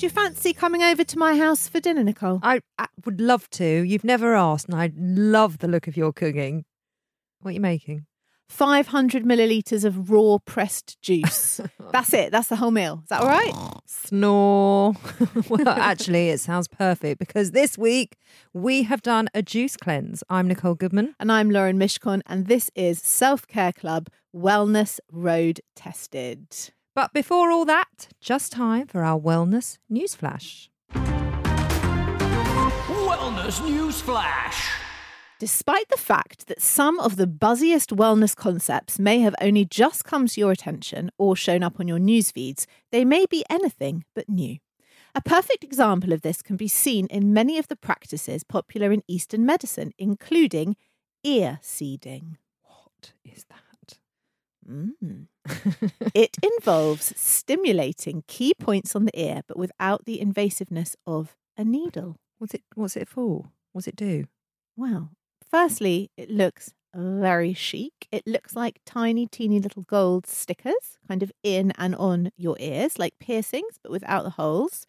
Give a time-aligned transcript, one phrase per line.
[0.00, 2.40] Do you fancy coming over to my house for dinner, Nicole?
[2.42, 3.82] I, I would love to.
[3.82, 6.64] You've never asked, and I love the look of your cooking.
[7.42, 8.06] What are you making?
[8.48, 11.60] 500 millilitres of raw pressed juice.
[11.92, 12.32] That's it.
[12.32, 13.00] That's the whole meal.
[13.02, 13.52] Is that all right?
[13.84, 14.94] Snore.
[15.50, 18.16] well, actually, it sounds perfect because this week
[18.54, 20.24] we have done a juice cleanse.
[20.30, 21.14] I'm Nicole Goodman.
[21.20, 26.72] And I'm Lauren Mishcon, and this is Self Care Club Wellness Road Tested.
[27.00, 30.68] But before all that, just time for our wellness newsflash.
[33.06, 34.68] Wellness News Flash.
[35.38, 40.26] Despite the fact that some of the buzziest wellness concepts may have only just come
[40.26, 44.28] to your attention or shown up on your news feeds, they may be anything but
[44.28, 44.58] new.
[45.14, 49.02] A perfect example of this can be seen in many of the practices popular in
[49.08, 50.76] Eastern medicine, including
[51.24, 52.36] ear seeding.
[52.62, 53.69] What is that?
[54.70, 55.26] Mm.
[56.14, 62.16] it involves stimulating key points on the ear, but without the invasiveness of a needle.
[62.38, 62.62] What's it?
[62.74, 63.50] What's it for?
[63.72, 64.26] What's it do?
[64.76, 65.10] Well,
[65.50, 68.08] firstly, it looks very chic.
[68.10, 72.98] It looks like tiny, teeny little gold stickers, kind of in and on your ears,
[72.98, 74.86] like piercings, but without the holes.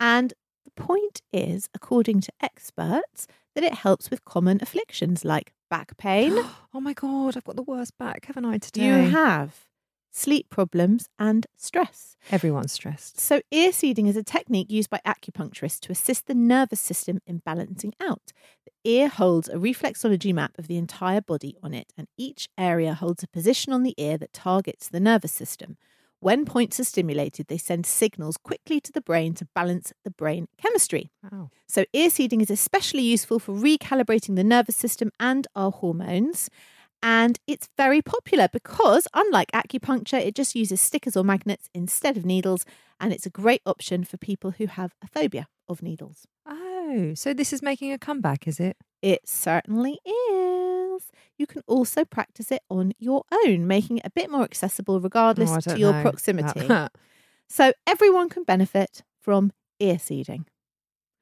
[0.00, 5.96] And the point is, according to experts, that it helps with common afflictions like back
[5.96, 6.32] pain.
[6.74, 8.86] oh my god, I've got the worst back, haven't I today?
[8.86, 9.66] You have
[10.12, 12.16] sleep problems and stress.
[12.30, 13.18] Everyone's stressed.
[13.18, 17.38] So, ear seeding is a technique used by acupuncturists to assist the nervous system in
[17.38, 18.32] balancing out.
[18.64, 22.94] The ear holds a reflexology map of the entire body on it, and each area
[22.94, 25.76] holds a position on the ear that targets the nervous system.
[26.24, 30.48] When points are stimulated, they send signals quickly to the brain to balance the brain
[30.56, 31.10] chemistry.
[31.30, 31.50] Wow.
[31.68, 36.48] So, ear seeding is especially useful for recalibrating the nervous system and our hormones.
[37.02, 42.24] And it's very popular because, unlike acupuncture, it just uses stickers or magnets instead of
[42.24, 42.64] needles.
[42.98, 46.26] And it's a great option for people who have a phobia of needles.
[46.46, 48.78] Oh, so this is making a comeback, is it?
[49.02, 50.33] It certainly is.
[51.36, 55.50] You can also practice it on your own, making it a bit more accessible regardless
[55.50, 56.68] Oh, to your know proximity.
[57.48, 60.46] so everyone can benefit from ear seeding.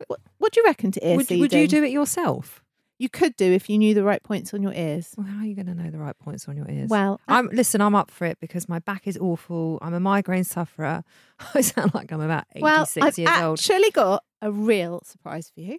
[0.07, 1.41] What, what do you reckon to ear would, seeding?
[1.41, 2.63] would you do it yourself?
[2.99, 5.13] You could do if you knew the right points on your ears.
[5.17, 6.89] Well, how are you going to know the right points on your ears?
[6.89, 7.81] Well, I'm listen.
[7.81, 9.79] I'm up for it because my back is awful.
[9.83, 11.03] I'm a migraine sufferer.
[11.55, 13.59] I sound like I'm about 86 well, I've years old.
[13.59, 15.79] actually got a real surprise for you.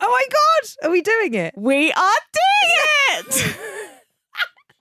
[0.00, 1.54] Oh my god, are we doing it?
[1.56, 2.91] We are doing it!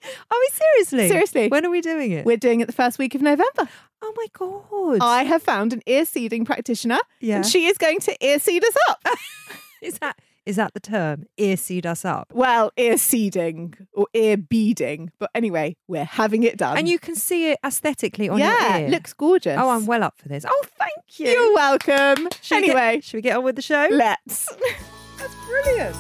[0.04, 1.08] Are we seriously?
[1.10, 1.48] Seriously.
[1.50, 2.26] When are we doing it?
[2.26, 3.70] We're doing it the first week of November.
[4.02, 4.98] oh my god.
[5.06, 7.36] I have found an ear seeding practitioner, Yeah.
[7.38, 9.06] and she is going to ear seed us up.
[9.84, 11.26] is that is that the term?
[11.38, 12.32] Ear seed us up.
[12.34, 16.78] well, ear seeding or ear beading, but anyway, we're having it done.
[16.80, 18.90] And you can see it aesthetically on yeah, your ear.
[18.92, 19.56] looks gorgeous.
[19.60, 20.46] Oh, I'm well up for this.
[20.50, 21.28] Oh, thank you.
[21.28, 22.28] You're welcome.
[22.42, 23.88] Should we get- anyway, should we get on with the show?
[23.92, 24.50] let's.
[25.20, 25.96] That's brilliant.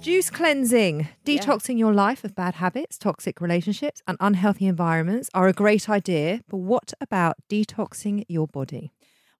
[0.00, 5.52] Juice cleansing, detoxing your life of bad habits, toxic relationships, and unhealthy environments are a
[5.52, 6.40] great idea.
[6.48, 8.92] But what about detoxing your body?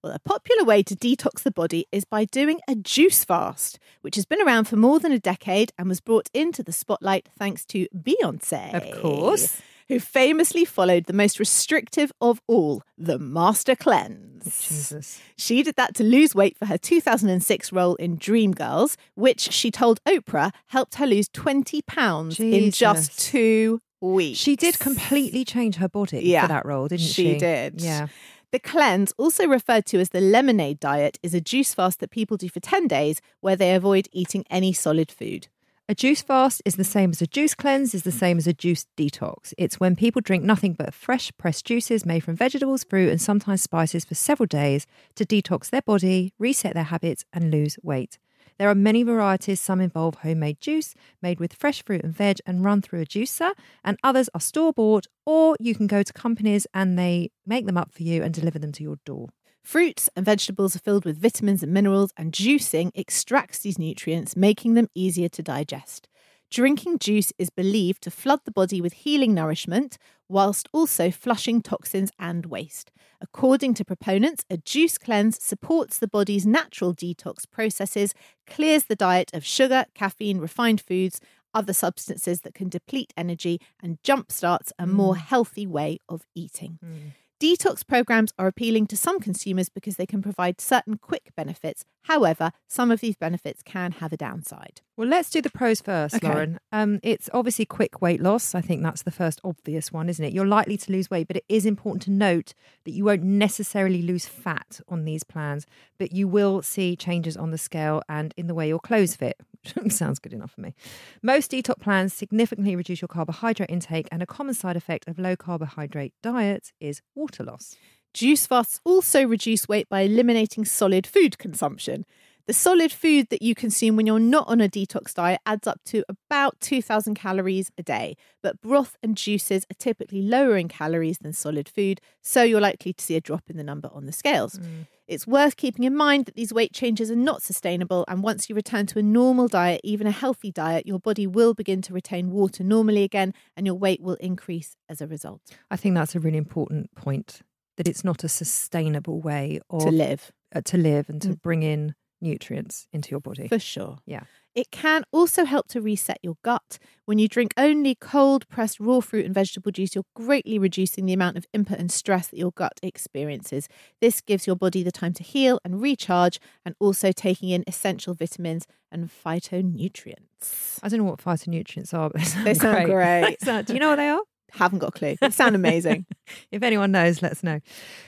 [0.03, 4.15] Well, a popular way to detox the body is by doing a juice fast, which
[4.15, 7.65] has been around for more than a decade and was brought into the spotlight thanks
[7.65, 8.73] to Beyonce.
[8.73, 9.61] Of course.
[9.91, 14.43] Who famously followed the most restrictive of all, the Master Cleanse.
[14.47, 15.19] Oh, Jesus.
[15.35, 20.01] She did that to lose weight for her 2006 role in Dreamgirls, which she told
[20.05, 24.39] Oprah helped her lose 20 pounds in just two weeks.
[24.39, 27.33] She did completely change her body Yeah, for that role, didn't she?
[27.33, 27.81] she did.
[27.81, 28.07] Yeah.
[28.53, 32.37] The cleanse, also referred to as the lemonade diet, is a juice fast that people
[32.37, 35.49] do for 10 days where they avoid eating any solid food.
[35.89, 38.53] A juice fast is the same as a juice cleanse, is the same as a
[38.53, 39.53] juice detox.
[39.57, 43.63] It's when people drink nothing but fresh pressed juices made from vegetables, fruit, and sometimes
[43.63, 44.85] spices for several days
[45.15, 48.19] to detox their body, reset their habits, and lose weight.
[48.57, 49.59] There are many varieties.
[49.59, 53.51] Some involve homemade juice made with fresh fruit and veg and run through a juicer,
[53.83, 57.77] and others are store bought, or you can go to companies and they make them
[57.77, 59.29] up for you and deliver them to your door.
[59.63, 64.73] Fruits and vegetables are filled with vitamins and minerals, and juicing extracts these nutrients, making
[64.73, 66.07] them easier to digest.
[66.49, 69.97] Drinking juice is believed to flood the body with healing nourishment,
[70.27, 72.91] whilst also flushing toxins and waste.
[73.21, 78.13] According to proponents, a juice cleanse supports the body's natural detox processes,
[78.47, 81.21] clears the diet of sugar, caffeine, refined foods,
[81.53, 85.19] other substances that can deplete energy, and jumpstarts a more mm.
[85.19, 86.79] healthy way of eating.
[86.83, 87.11] Mm.
[87.41, 91.85] Detox programs are appealing to some consumers because they can provide certain quick benefits.
[92.03, 94.81] However, some of these benefits can have a downside.
[94.95, 96.27] Well, let's do the pros first, Okay.
[96.27, 96.59] Lauren.
[96.71, 98.53] Um, it's obviously quick weight loss.
[98.53, 100.33] I think that's the first obvious one, isn't it?
[100.33, 102.53] You're likely to lose weight, but it is important to note
[102.85, 105.65] that you won't necessarily lose fat on these plans,
[105.97, 109.39] but you will see changes on the scale and in the way your clothes fit.
[109.89, 110.73] Sounds good enough for me.
[111.21, 115.35] Most detox plans significantly reduce your carbohydrate intake, and a common side effect of low
[115.35, 117.75] carbohydrate diets is water loss.
[118.13, 122.05] Juice fasts also reduce weight by eliminating solid food consumption.
[122.47, 125.79] The solid food that you consume when you're not on a detox diet adds up
[125.85, 131.19] to about 2,000 calories a day, but broth and juices are typically lower in calories
[131.19, 134.11] than solid food, so you're likely to see a drop in the number on the
[134.11, 134.59] scales.
[135.07, 138.55] It's worth keeping in mind that these weight changes are not sustainable, and once you
[138.55, 142.31] return to a normal diet, even a healthy diet, your body will begin to retain
[142.31, 145.41] water normally again, and your weight will increase as a result.
[145.69, 147.41] I think that's a really important point
[147.77, 150.31] that it's not a sustainable way of, To live.
[150.55, 151.41] uh, to live and to Mm.
[151.41, 153.47] bring in nutrients into your body.
[153.47, 153.97] For sure.
[154.05, 154.23] Yeah.
[154.53, 156.77] It can also help to reset your gut.
[157.05, 161.13] When you drink only cold pressed raw fruit and vegetable juice, you're greatly reducing the
[161.13, 163.69] amount of input and stress that your gut experiences.
[164.01, 168.13] This gives your body the time to heal and recharge, and also taking in essential
[168.13, 170.79] vitamins and phytonutrients.
[170.83, 173.37] I don't know what phytonutrients are, but they sound, They sound great.
[173.39, 174.21] They sound- do you know what they are?
[174.53, 175.15] Haven't got a clue.
[175.19, 176.05] They sound amazing.
[176.49, 177.59] If anyone knows, let us know.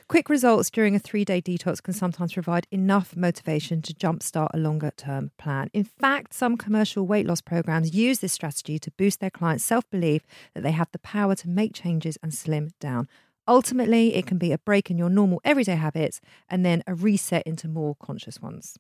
[0.07, 4.57] Quick results during a three day detox can sometimes provide enough motivation to jumpstart a
[4.57, 5.69] longer term plan.
[5.73, 9.89] In fact, some commercial weight loss programs use this strategy to boost their clients' self
[9.89, 10.21] belief
[10.53, 13.09] that they have the power to make changes and slim down.
[13.47, 17.43] Ultimately, it can be a break in your normal everyday habits and then a reset
[17.45, 18.77] into more conscious ones.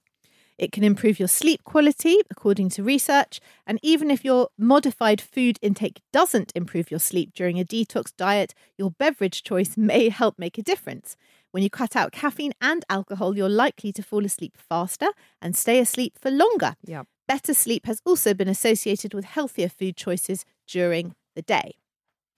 [0.57, 3.39] It can improve your sleep quality, according to research.
[3.65, 8.53] And even if your modified food intake doesn't improve your sleep during a detox diet,
[8.77, 11.15] your beverage choice may help make a difference.
[11.51, 15.09] When you cut out caffeine and alcohol, you're likely to fall asleep faster
[15.41, 16.75] and stay asleep for longer.
[16.83, 17.03] Yeah.
[17.27, 21.75] Better sleep has also been associated with healthier food choices during the day.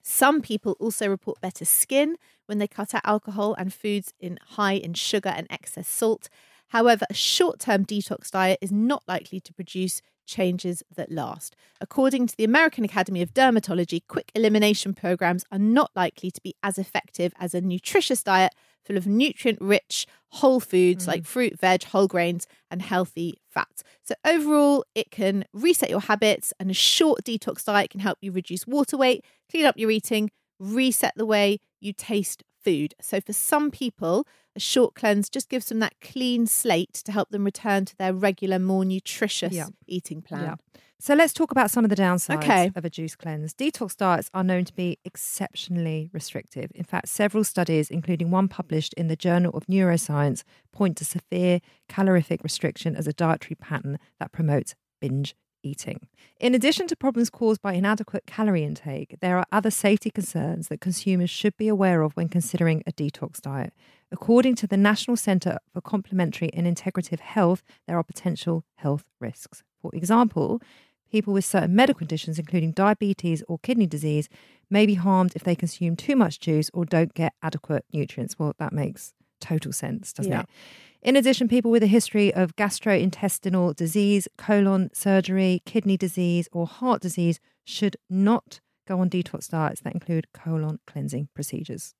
[0.02, 2.16] Some people also report better skin
[2.46, 6.28] when they cut out alcohol and foods in high in sugar and excess salt.
[6.68, 11.54] However, a short term detox diet is not likely to produce changes that last.
[11.80, 16.54] According to the American Academy of Dermatology, quick elimination programs are not likely to be
[16.62, 18.52] as effective as a nutritious diet
[18.84, 21.26] full of nutrient rich whole foods like mm.
[21.26, 23.82] fruit, veg, whole grains, and healthy fats.
[24.02, 28.32] So, overall, it can reset your habits, and a short detox diet can help you
[28.32, 32.94] reduce water weight, clean up your eating, reset the way you taste food.
[33.00, 34.26] So, for some people,
[34.56, 38.12] a short cleanse just gives them that clean slate to help them return to their
[38.12, 39.68] regular, more nutritious Yeah.
[39.86, 40.42] eating plan.
[40.44, 40.54] Yeah.
[40.98, 42.70] So let's talk about some of the downsides Okay.
[42.74, 43.52] of a juice cleanse.
[43.52, 46.72] Detox diets are known to be exceptionally restrictive.
[46.74, 50.42] In fact, several studies, including one published in the Journal of Neuroscience,
[50.72, 55.36] point to severe calorific restriction as a dietary pattern that promotes binge
[55.66, 56.08] eating.
[56.40, 60.80] In addition to problems caused by inadequate calorie intake, there are other safety concerns that
[60.80, 63.72] consumers should be aware of when considering a detox diet.
[64.12, 69.62] According to the National Centre for Complementary and Integrative Health, there are potential health risks.
[69.82, 70.60] For example,
[71.10, 74.28] people with certain medical conditions, including diabetes or kidney disease,
[74.70, 78.38] may be harmed if they consume too much juice or don't get adequate nutrients.
[78.38, 80.40] Well, that makes total sense, doesn't Yeah.
[80.42, 80.48] it?
[81.06, 87.00] In addition, people with a history of gastrointestinal disease, colon surgery, kidney disease, or heart
[87.00, 88.58] disease should not
[88.88, 91.94] go on detox diets that include colon cleansing procedures.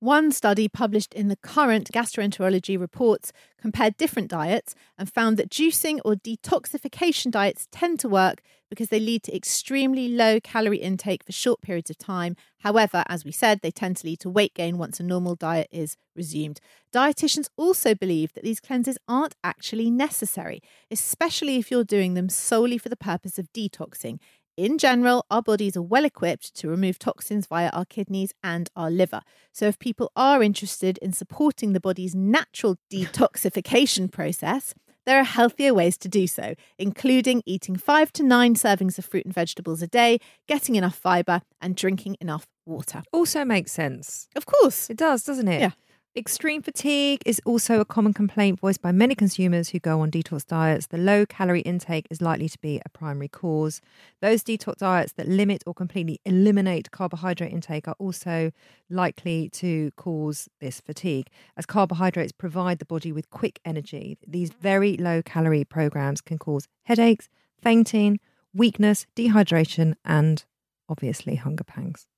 [0.00, 5.98] One study published in the current gastroenterology reports compared different diets and found that juicing
[6.04, 8.40] or detoxification diets tend to work
[8.70, 12.36] because they lead to extremely low calorie intake for short periods of time.
[12.60, 15.68] However, as we said, they tend to lead to weight gain once a normal diet
[15.72, 16.60] is resumed.
[16.92, 20.60] Dietitians also believe that these cleanses aren't actually necessary,
[20.92, 24.20] especially if you're doing them solely for the purpose of detoxing.
[24.58, 28.90] In general, our bodies are well equipped to remove toxins via our kidneys and our
[28.90, 29.20] liver.
[29.52, 34.74] So, if people are interested in supporting the body's natural detoxification process,
[35.06, 39.26] there are healthier ways to do so, including eating five to nine servings of fruit
[39.26, 43.04] and vegetables a day, getting enough fiber, and drinking enough water.
[43.12, 44.26] Also makes sense.
[44.34, 44.90] Of course.
[44.90, 45.60] It does, doesn't it?
[45.60, 45.70] Yeah.
[46.18, 50.44] Extreme fatigue is also a common complaint voiced by many consumers who go on detox
[50.44, 50.88] diets.
[50.88, 53.80] The low calorie intake is likely to be a primary cause.
[54.20, 58.50] Those detox diets that limit or completely eliminate carbohydrate intake are also
[58.90, 64.18] likely to cause this fatigue, as carbohydrates provide the body with quick energy.
[64.26, 67.28] These very low calorie programs can cause headaches,
[67.62, 68.18] fainting,
[68.52, 70.44] weakness, dehydration, and
[70.88, 72.08] obviously hunger pangs,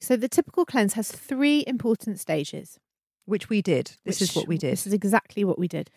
[0.00, 2.78] So the typical cleanse has three important stages.
[3.30, 3.92] Which we did.
[4.04, 4.72] This is what we did.
[4.72, 5.90] This is exactly what we did.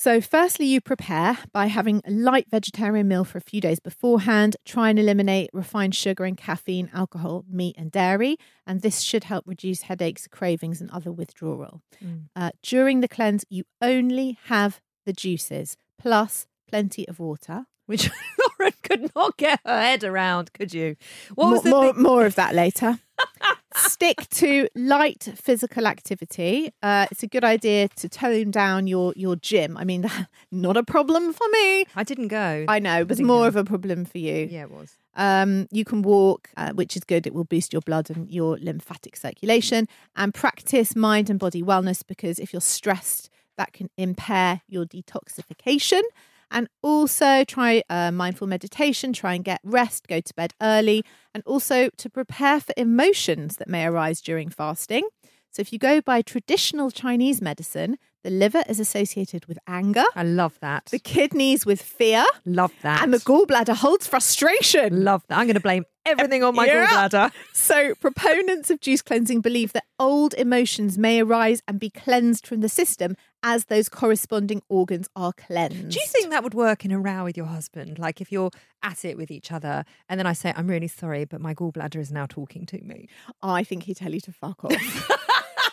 [0.00, 4.56] So, firstly, you prepare by having a light vegetarian meal for a few days beforehand.
[4.64, 8.36] Try and eliminate refined sugar and caffeine, alcohol, meat, and dairy.
[8.64, 11.82] And this should help reduce headaches, cravings, and other withdrawal.
[12.00, 12.26] Mm.
[12.36, 17.66] Uh, during the cleanse, you only have the juices plus plenty of water.
[17.86, 18.08] Which
[18.60, 20.94] Lauren could not get her head around, could you?
[21.34, 23.00] What was more, the more, more of that later.
[23.78, 26.72] Stick to light physical activity.
[26.82, 29.76] Uh, it's a good idea to tone down your your gym.
[29.76, 30.10] I mean,
[30.52, 31.84] not a problem for me.
[31.96, 32.64] I didn't go.
[32.68, 33.48] I know, but it's didn't more go.
[33.48, 34.48] of a problem for you.
[34.50, 34.92] yeah, it was.
[35.14, 37.26] Um, you can walk, uh, which is good.
[37.26, 42.04] It will boost your blood and your lymphatic circulation, and practice mind and body wellness
[42.06, 46.02] because if you're stressed, that can impair your detoxification.
[46.50, 51.42] And also try uh, mindful meditation, try and get rest, go to bed early, and
[51.46, 55.06] also to prepare for emotions that may arise during fasting.
[55.50, 60.22] So, if you go by traditional Chinese medicine, the liver is associated with anger, I
[60.22, 60.86] love that.
[60.86, 63.02] the kidneys with fear, love that.
[63.02, 65.04] and the gallbladder holds frustration.
[65.04, 65.38] love that.
[65.38, 66.86] I'm going to blame everything on my Yeah.
[66.86, 67.32] gallbladder.
[67.54, 72.60] So, proponents of juice cleansing believe that old emotions may arise and be cleansed from
[72.60, 75.90] the system as those corresponding organs are cleansed.
[75.90, 77.98] Do you think that would work in a row with your husband?
[77.98, 78.50] Like if you're
[78.82, 81.96] at it with each other and then I say, I'm really sorry, but my gallbladder
[81.96, 83.08] is now talking to me.
[83.42, 85.10] I think he'd tell you to fuck off.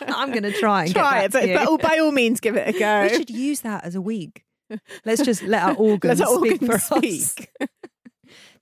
[0.08, 2.74] I'm going to try and Try get it, but, but by all means, give it
[2.74, 3.02] a go.
[3.02, 4.44] We should use that as a week.
[5.04, 7.36] Let's just let our organs Let our speak organs for us.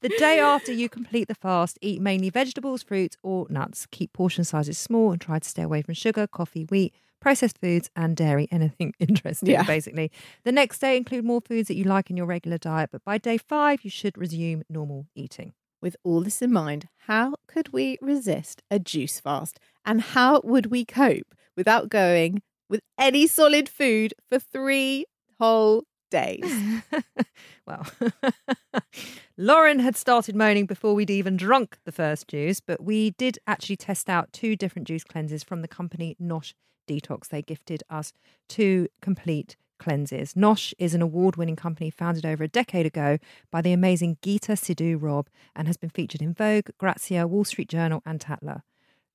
[0.01, 3.87] The day after you complete the fast, eat mainly vegetables, fruits, or nuts.
[3.91, 6.93] Keep portion sizes small and try to stay away from sugar, coffee, wheat,
[7.25, 8.47] processed foods, and dairy.
[8.51, 9.63] Anything interesting, Yeah.
[9.63, 10.13] basically.
[10.45, 13.17] The next day, include more foods that you like in your regular diet, but by
[13.17, 15.55] day five, you should resume normal eating.
[15.81, 19.59] With all this in mind, how could we resist a juice fast?
[19.87, 25.07] And how would we cope without going with any solid food for three
[25.41, 26.45] whole days?
[27.67, 27.87] well,
[29.39, 33.77] Lauren had started moaning before we'd even drunk the first juice, but we did actually
[33.77, 36.53] test out two different juice cleanses from the company Nosh
[36.87, 37.29] Detox.
[37.29, 38.13] They gifted us
[38.49, 40.35] two complete cleanses.
[40.35, 43.19] Nosh is an award winning company founded over a decade ago
[43.51, 47.69] by the amazing Geeta Sidhu Robb and has been featured in Vogue, Grazia, Wall Street
[47.69, 48.63] Journal, and Tatler.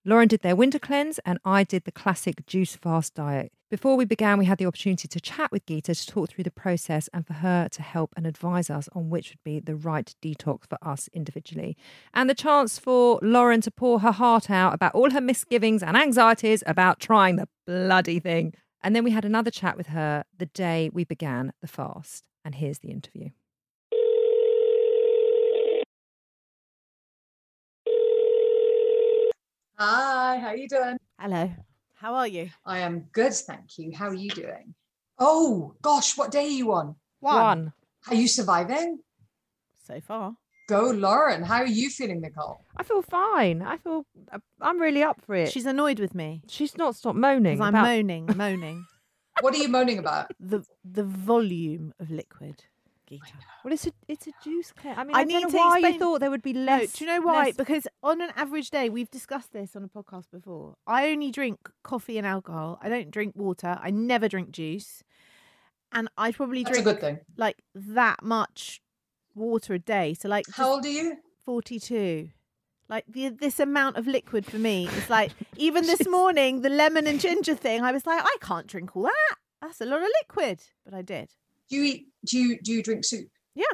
[0.06, 3.52] Lauren did their winter cleanse and I did the classic juice fast diet.
[3.70, 6.50] Before we began, we had the opportunity to chat with Geeta to talk through the
[6.50, 10.12] process and for her to help and advise us on which would be the right
[10.24, 11.78] detox for us individually.
[12.12, 15.96] And the chance for Lauren to pour her heart out about all her misgivings and
[15.96, 18.56] anxieties about trying the bloody thing.
[18.82, 22.24] And then we had another chat with her the day we began the fast.
[22.44, 23.30] And here's the interview.
[29.78, 30.98] Hi, how you doing?
[31.20, 31.52] Hello.
[32.00, 32.50] How are you?
[32.66, 33.92] I am good, thank you.
[33.96, 34.74] How are you doing?
[35.18, 36.96] Oh gosh, what day are you on?
[37.20, 37.74] One.
[38.08, 39.00] Are you surviving?
[39.86, 40.36] So far.
[40.70, 41.44] Go, Lauren.
[41.44, 42.64] How are you feeling, Nicole?
[42.78, 43.62] I feel fine.
[43.62, 44.06] I feel
[44.62, 45.52] I'm really up for it.
[45.52, 46.42] She's annoyed with me.
[46.48, 47.56] She's not stopped moaning.
[47.58, 48.86] Because I'm about- moaning, moaning.
[49.42, 50.32] What are you moaning about?
[50.40, 52.66] The the volume of liquid.
[53.10, 53.22] Geeta.
[53.64, 54.98] Well, it's a it's a juice cleanse.
[54.98, 56.62] I mean, I I, need don't to know why you thought there would be No,
[56.66, 56.94] less.
[56.94, 57.46] do you know why?
[57.46, 60.76] less- Because on an average day, we've discussed this on a podcast before.
[60.88, 62.80] I only drink coffee and alcohol.
[62.82, 63.78] I don't drink water.
[63.82, 65.04] I never drink juice.
[65.92, 67.20] And I probably That's drink good thing.
[67.36, 68.82] like that much
[69.34, 70.14] water a day.
[70.14, 71.18] So like How old are you?
[71.46, 72.30] 42.
[72.88, 77.08] Like the, this amount of liquid for me is like even this morning the lemon
[77.08, 77.82] and ginger thing.
[77.82, 79.36] I was like, I can't drink all that.
[79.62, 81.32] That's a lot of liquid, but I did.
[81.70, 82.08] You eat?
[82.26, 83.30] Do you do you drink soup?
[83.56, 83.66] Yeah.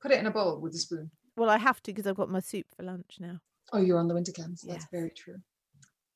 [0.00, 1.10] Put it in a bowl with a spoon.
[1.36, 3.40] Well, I have to because I've got my soup for lunch now.
[3.72, 4.62] Oh, you're on the winter cleanse.
[4.62, 4.86] That's Yes.
[4.90, 5.36] very true.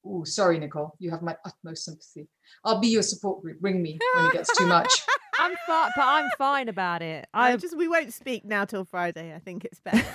[0.05, 0.95] Oh, sorry, Nicole.
[0.99, 2.29] You have my utmost sympathy.
[2.65, 3.59] I'll be your support group.
[3.61, 4.91] Ring me when it gets too much.
[5.39, 7.27] I'm fine, but I'm fine about it.
[7.33, 9.35] I just we won't speak now till Friday.
[9.35, 10.05] I think it's best.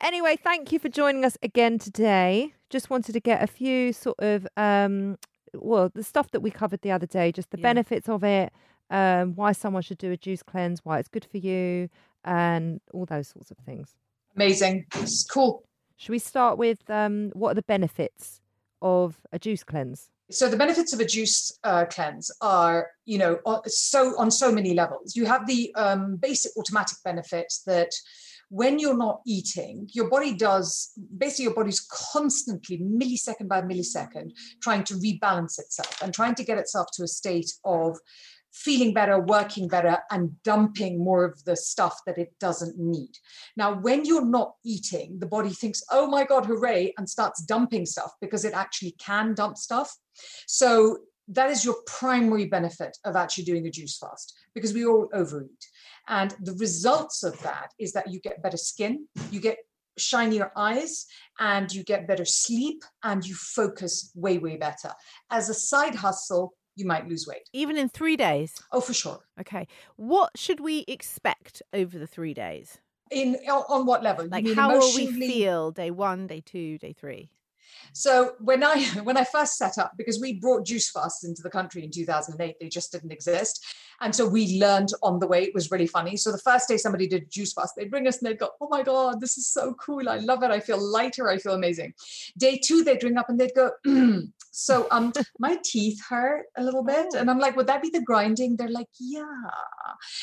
[0.00, 0.36] anyway.
[0.42, 2.54] Thank you for joining us again today.
[2.70, 5.18] Just wanted to get a few sort of um,
[5.54, 7.62] well, the stuff that we covered the other day, just the Yeah.
[7.62, 8.52] benefits of it,
[8.90, 11.88] um, why someone should do a juice cleanse, why it's good for you,
[12.24, 13.96] and all those sorts of things.
[14.36, 14.86] Amazing.
[14.96, 15.64] It's cool.
[15.96, 18.40] Should we start with um, what are the benefits
[18.80, 20.10] of a juice cleanse?
[20.30, 24.72] so the benefits of a juice uh, cleanse are you know so on so many
[24.72, 27.90] levels you have the um, basic automatic benefit that
[28.52, 31.80] when you're not eating your body does basically your body's
[32.12, 34.30] constantly millisecond by millisecond
[34.62, 37.98] trying to rebalance itself and trying to get itself to a state of
[38.52, 43.10] feeling better, working better, and dumping more of the stuff that it doesn't need.
[43.56, 47.86] Now, when you're not eating, the body thinks, oh my God, hooray, and starts dumping
[47.86, 49.96] stuff because it actually can dump stuff.
[50.46, 55.08] So, that is your primary benefit of actually doing a juice fast because we all
[55.14, 55.66] overeat.
[56.08, 59.58] And the results of that is that you get better skin, you get
[59.98, 61.06] shinier eyes
[61.38, 64.90] and you get better sleep and you focus way way better
[65.30, 67.42] as a side hustle you might lose weight.
[67.52, 68.54] Even in three days?
[68.72, 69.20] Oh, for sure.
[69.38, 69.66] Okay.
[69.96, 72.78] What should we expect over the three days?
[73.10, 74.26] In on what level?
[74.26, 77.30] Like how will we feel day one, day two, day three?
[77.92, 81.50] So when I when I first set up, because we brought juice fasts into the
[81.50, 83.64] country in 2008, they just didn't exist.
[84.00, 85.44] And so we learned on the way.
[85.44, 86.16] It was really funny.
[86.16, 88.68] So the first day somebody did juice fast, they'd bring us and they'd go, "Oh
[88.68, 90.08] my god, this is so cool!
[90.08, 90.50] I love it.
[90.50, 91.28] I feel lighter.
[91.28, 91.94] I feel amazing."
[92.36, 93.70] Day two, they'd ring up and they'd go,
[94.52, 97.18] "So um, my teeth hurt a little bit," oh.
[97.18, 99.24] and I'm like, "Would that be the grinding?" They're like, "Yeah."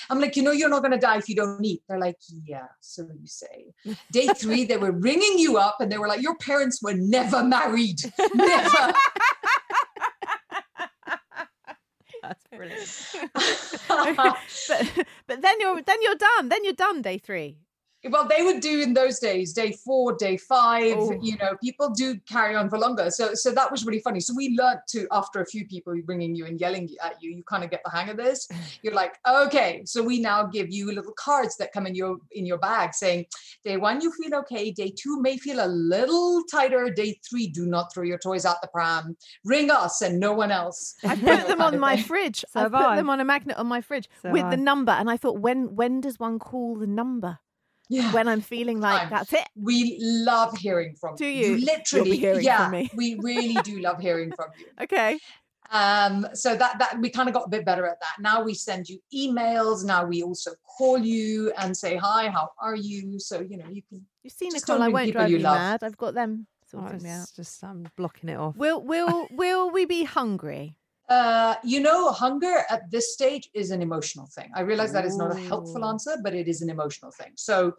[0.09, 2.17] I'm like, "You know, you're not going to die if you don't eat." They're like,
[2.45, 3.73] "Yeah." So you say.
[4.11, 7.43] Day three, they were ringing you up and they were like, "Your parents were never
[7.43, 7.99] married.
[8.33, 8.93] Never."
[12.21, 13.15] That's brilliant.
[13.87, 14.37] but
[15.27, 16.49] but then you're then you're done.
[16.49, 17.01] Then you're done.
[17.01, 17.57] Day three
[18.09, 21.19] well they would do in those days day four day five oh.
[21.21, 23.09] you know people do carry on for longer.
[23.11, 24.19] So so that was really funny.
[24.19, 27.43] So we learned to after a few people bringing you and yelling at you you
[27.43, 28.47] kind of get the hang of this.
[28.81, 32.45] You're like okay so we now give you little cards that come in your in
[32.45, 33.25] your bag saying
[33.63, 34.71] day one you feel okay.
[34.71, 36.89] Day two may feel a little tighter.
[36.89, 39.17] Day three do not throw your toys out the pram.
[39.43, 40.95] Ring us and no one else.
[41.03, 42.45] I put them on my fridge.
[42.49, 45.09] So i put them on a magnet on my fridge so with the number and
[45.09, 47.39] i thought when when does one call the number
[47.89, 48.13] yeah.
[48.13, 49.09] when I'm feeling like Time.
[49.09, 49.47] that's it.
[49.55, 51.55] We love hearing from do you.
[51.55, 54.65] you literally, yeah, we really do love hearing from you.
[54.81, 55.19] Okay.
[55.71, 58.15] Um, so that that we kind of got a bit better at that.
[58.19, 59.83] Now we send you emails.
[59.83, 62.29] Now we also call you and say hi.
[62.29, 63.19] How are you?
[63.19, 64.05] So you know you can.
[64.23, 64.81] You've seen Nicole.
[64.81, 65.83] I won't drive you, you mad.
[65.83, 67.27] I've got them sorting oh, me out.
[67.35, 68.55] Just I'm blocking it off.
[68.55, 70.78] Will will will we be hungry?
[71.09, 74.51] Uh, you know, hunger at this stage is an emotional thing.
[74.55, 77.31] I realize that is not a helpful answer, but it is an emotional thing.
[77.35, 77.73] So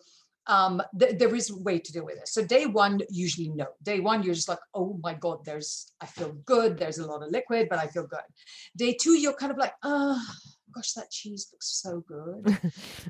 [0.46, 2.28] um, th- there is a way to deal with it.
[2.28, 3.66] So day one, usually no.
[3.82, 6.76] Day one, you're just like, oh my God, there's, I feel good.
[6.76, 8.20] There's a lot of liquid, but I feel good.
[8.76, 10.20] Day two, you're kind of like, oh,
[10.74, 12.58] gosh, that cheese looks so good.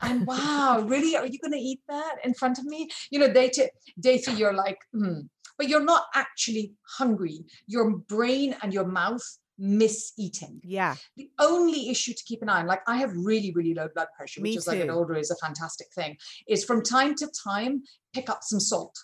[0.02, 1.16] and wow, really?
[1.16, 2.88] Are you going to eat that in front of me?
[3.10, 5.20] You know, day, two, day three, you're like, hmm.
[5.56, 7.44] But you're not actually hungry.
[7.66, 9.22] Your brain and your mouth
[9.60, 10.60] miss eating.
[10.64, 10.96] Yeah.
[11.16, 14.08] The only issue to keep an eye on, like I have really, really low blood
[14.16, 14.70] pressure, which Me is too.
[14.72, 16.16] like an older is a fantastic thing,
[16.48, 18.96] is from time to time pick up some salt.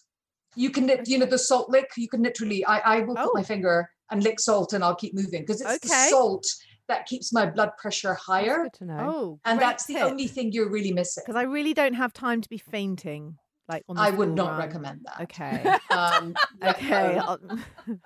[0.56, 3.24] You can, you know, the salt lick, you can literally, I, I will oh.
[3.24, 5.88] put my finger and lick salt and I'll keep moving because it's okay.
[5.88, 6.46] the salt
[6.88, 8.68] that keeps my blood pressure higher.
[8.74, 8.98] to know.
[9.00, 9.96] Oh, and that's tip.
[9.96, 11.24] the only thing you're really missing.
[11.26, 13.36] Because I really don't have time to be fainting.
[13.68, 14.58] Like I would not run.
[14.58, 15.22] recommend that.
[15.22, 15.76] Okay.
[15.90, 17.20] Um, okay.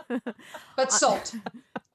[0.76, 1.34] but salt.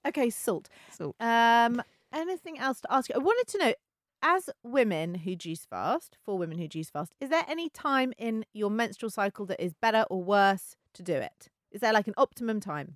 [0.08, 0.70] Okay, salt.
[0.91, 1.15] Salt.
[1.20, 1.82] Um,
[2.13, 3.15] anything else to ask you?
[3.15, 3.74] I wanted to know,
[4.22, 8.46] as women who juice fast, for women who juice fast, is there any time in
[8.54, 11.50] your menstrual cycle that is better or worse to do it?
[11.72, 12.96] Is there like an optimum time?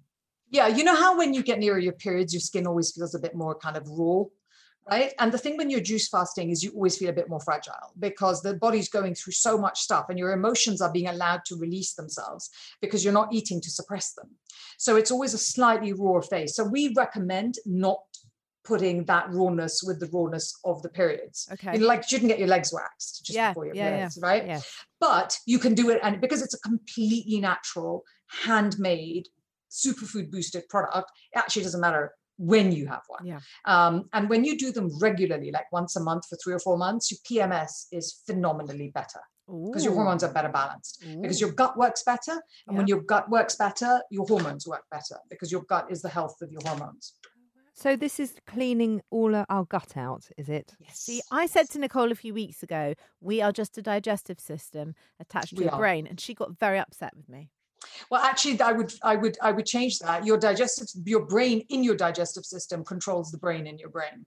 [0.52, 3.20] Yeah, you know how when you get near your periods, your skin always feels a
[3.20, 4.24] bit more kind of raw
[4.92, 5.14] right?
[5.20, 7.94] And the thing when you're juice fasting is you always feel a bit more fragile
[8.00, 11.56] because the body's going through so much stuff and your emotions are being allowed to
[11.56, 12.50] release themselves
[12.82, 14.30] because you're not eating to suppress them.
[14.78, 16.56] So it's always a slightly raw phase.
[16.56, 18.00] So we recommend not
[18.64, 21.48] putting that rawness with the rawness of the periods.
[21.54, 21.74] Okay.
[21.74, 24.20] You know, like you shouldn't get your legs waxed just yeah, before your yeah, periods,
[24.22, 24.28] yeah.
[24.28, 24.46] right?
[24.46, 24.60] Yeah.
[25.00, 28.04] But you can do it and because it's a completely natural,
[28.44, 29.28] handmade,
[29.72, 33.26] superfood boosted product, it actually doesn't matter when you have one.
[33.26, 33.40] Yeah.
[33.66, 36.78] Um, and when you do them regularly, like once a month for three or four
[36.78, 41.22] months, your PMS is phenomenally better because your hormones are better balanced Ooh.
[41.22, 42.32] because your gut works better.
[42.32, 42.78] And yeah.
[42.78, 46.38] when your gut works better, your hormones work better because your gut is the health
[46.42, 47.14] of your hormones.
[47.74, 50.76] So this is cleaning all our gut out, is it?
[50.80, 51.00] Yes.
[51.00, 54.96] See, I said to Nicole a few weeks ago, we are just a digestive system
[55.20, 57.52] attached to we a brain, and she got very upset with me.
[58.12, 60.26] Well, actually, I would, I would, I would change that.
[60.26, 64.26] Your digestive, your brain in your digestive system controls the brain in your brain.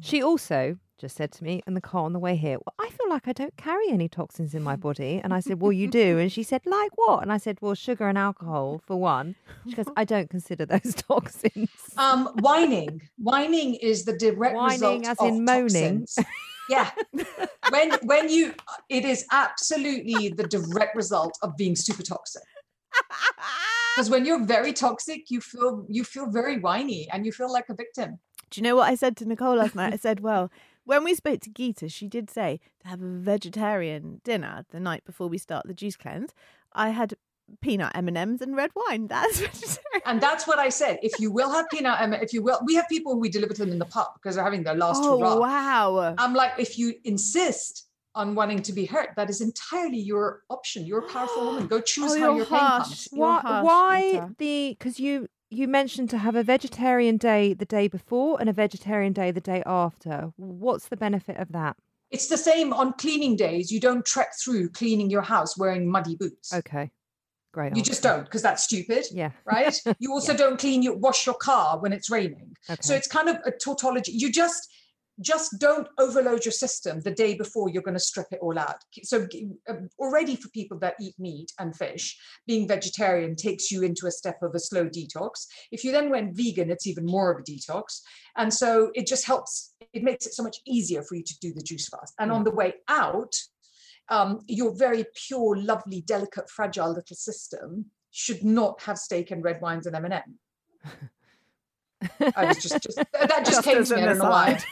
[0.00, 2.90] She also just said to me in the car on the way here, Well, I
[2.90, 5.22] feel like I don't carry any toxins in my body.
[5.24, 6.18] And I said, Well, you do.
[6.18, 7.22] And she said, Like what?
[7.22, 9.36] And I said, Well, sugar and alcohol, for one.
[9.66, 11.70] She goes, I don't consider those toxins.
[11.96, 13.00] Um, whining.
[13.16, 16.00] Whining is the direct Whining result as of in moaning.
[16.00, 16.18] toxins.
[16.68, 16.90] Yeah.
[17.70, 18.54] when when you
[18.90, 22.42] it is absolutely the direct result of being super toxic.
[23.96, 27.68] Because when you're very toxic, you feel you feel very whiny and you feel like
[27.68, 28.18] a victim.
[28.50, 29.92] Do you know what I said to Nicole last night?
[29.92, 30.50] I said, well,
[30.84, 35.04] when we spoke to Geeta, she did say to have a vegetarian dinner the night
[35.04, 36.32] before we start the juice cleanse.
[36.72, 37.14] I had
[37.60, 39.06] peanut M and M's and red wine.
[39.06, 40.02] That's vegetarian.
[40.06, 40.98] And that's what I said.
[41.02, 43.54] If you will have peanut, M- if you will, we have people who we deliver
[43.54, 45.36] to them in the pub because they're having their last Oh hurrah.
[45.36, 46.14] wow!
[46.18, 50.84] I'm like, if you insist on wanting to be hurt, that is entirely your option.
[50.84, 51.66] You're a powerful woman.
[51.68, 53.08] Go choose Oh, how you're your pain comes.
[53.10, 57.88] Why, harsh, why the, because you, you mentioned to have a vegetarian day the day
[57.88, 60.32] before and a vegetarian day the day after.
[60.36, 61.76] What's the benefit of that?
[62.10, 63.72] It's the same on cleaning days.
[63.72, 66.52] You don't trek through cleaning your house wearing muddy boots.
[66.54, 66.90] Okay.
[67.52, 67.76] Great.
[67.76, 69.06] You just don't because that's stupid.
[69.12, 69.30] Yeah.
[69.44, 69.80] Right.
[70.00, 72.56] You also don't clean your wash your car when it's raining.
[72.68, 72.80] Okay.
[72.82, 74.12] So it's kind of a tautology.
[74.12, 74.68] You just
[75.20, 78.76] just don't overload your system the day before you're going to strip it all out.
[79.02, 79.26] So
[79.68, 84.10] uh, already for people that eat meat and fish, being vegetarian takes you into a
[84.10, 85.46] step of a slow detox.
[85.70, 88.00] If you then went vegan, it's even more of a detox.
[88.36, 91.52] And so it just helps, it makes it so much easier for you to do
[91.52, 92.14] the juice fast.
[92.18, 93.34] And on the way out,
[94.08, 99.60] um, your very pure, lovely, delicate, fragile little system should not have steak and red
[99.60, 100.38] wines and M&M.
[102.36, 104.02] I was just, just that just, came to me.
[104.02, 104.58] I an don't know why.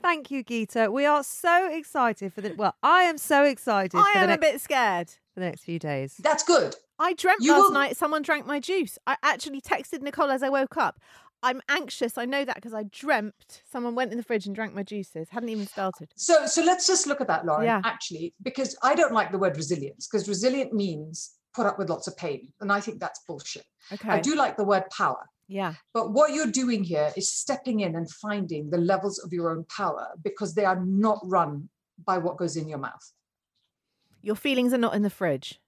[0.00, 0.92] Thank you, Geeta.
[0.92, 2.54] We are so excited for the.
[2.54, 5.08] Well, I am so excited I for, the am a bit scared.
[5.34, 6.14] for the next few days.
[6.22, 6.76] That's good.
[6.98, 8.98] I dreamt You last will- night someone drank my juice.
[9.06, 11.00] I actually texted Nicole as I woke up.
[11.42, 12.18] I'm anxious.
[12.18, 15.28] I know that because I dreamt someone went in the fridge and drank my juices.
[15.30, 16.10] Hadn't even started.
[16.16, 17.64] So, so let's just look at that, Lauren.
[17.64, 17.80] Yeah.
[17.84, 22.06] Actually, because I don't like the word resilience, because resilient means put up with lots
[22.06, 23.64] of pain, and I think that's bullshit.
[23.92, 24.08] Okay.
[24.10, 25.28] I do like the word power.
[25.48, 25.74] Yeah.
[25.94, 29.64] But what you're doing here is stepping in and finding the levels of your own
[29.64, 31.68] power because they are not run
[32.04, 33.12] by what goes in your mouth.
[34.20, 35.58] Your feelings are not in the fridge.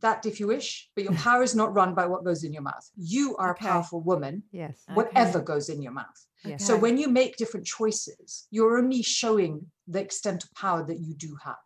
[0.00, 2.62] That, if you wish, but your power is not run by what goes in your
[2.62, 2.90] mouth.
[2.96, 3.66] You are Okay.
[3.66, 4.82] a powerful woman, Yes.
[4.92, 6.26] whatever goes in your mouth.
[6.44, 6.66] Yes.
[6.66, 11.14] So when you make different choices, you're only showing the extent of power that you
[11.14, 11.56] do have.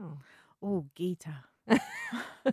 [0.00, 0.18] Oh.
[0.62, 1.34] Oh, Geeta.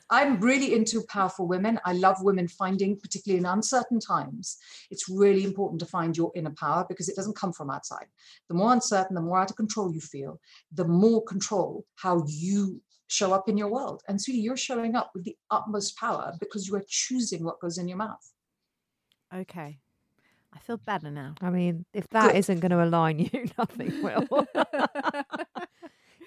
[0.09, 1.79] I'm really into powerful women.
[1.85, 4.57] I love women finding, particularly in uncertain times,
[4.89, 8.07] it's really important to find your inner power because it doesn't come from outside.
[8.47, 10.39] The more uncertain, the more out of control you feel,
[10.71, 14.01] the more control how you show up in your world.
[14.07, 17.77] And sweetie, you're showing up with the utmost power because you are choosing what goes
[17.77, 18.31] in your mouth.
[19.33, 19.79] Okay.
[20.55, 21.35] I feel better now.
[21.41, 22.49] I mean, if that Good.
[22.49, 24.47] not going to align you, nothing will.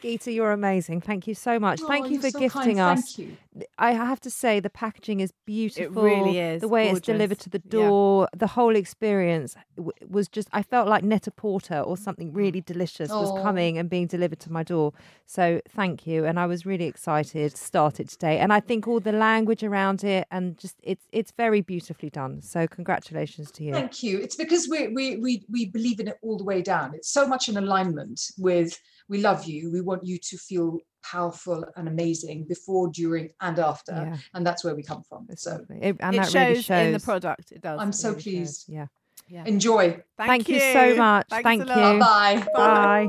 [0.03, 1.01] Geeta, you're amazing.
[1.01, 1.81] Thank you so much.
[1.81, 2.99] Thank Oh, you you're for so gifting kind.
[2.99, 3.15] us.
[3.17, 3.37] Thank you.
[3.79, 6.05] I have to say, the packaging is beautiful.
[6.05, 7.71] It really is The way it's delivered to the Yeah.
[7.89, 12.37] door, the whole experience w- was just, I felt like Net-a-Porter or something mm.
[12.37, 13.43] really delicious was Oh.
[13.43, 14.93] coming and being delivered to my door.
[15.25, 16.27] So thank you.
[16.27, 18.39] And I was really excited to start it today.
[18.39, 22.43] And I think all the language around it and just, it's, it's very beautifully done.
[22.43, 23.73] So congratulations to you.
[23.73, 24.19] Thank you.
[24.19, 26.95] It's because we we we we believe in it all the way down.
[26.95, 28.79] It's so much in alignment with
[29.09, 29.71] we love you.
[29.71, 34.17] We want you to feel powerful and amazing before, during, and after, Yeah.
[34.35, 35.27] and that's where we come from.
[35.37, 35.65] So.
[35.71, 37.53] It- and it that shows, really shows in the product.
[37.53, 37.81] It does.
[37.81, 38.25] I'm It so really shows.
[38.25, 38.65] pleased.
[38.69, 38.87] Yeah.
[39.29, 39.45] Yeah.
[39.45, 40.03] enjoy.
[40.17, 41.27] Thank you so much.
[41.31, 41.81] Thanks Thank a you.
[41.81, 42.01] lot.
[42.01, 42.47] Bye.
[42.55, 43.09] Bye.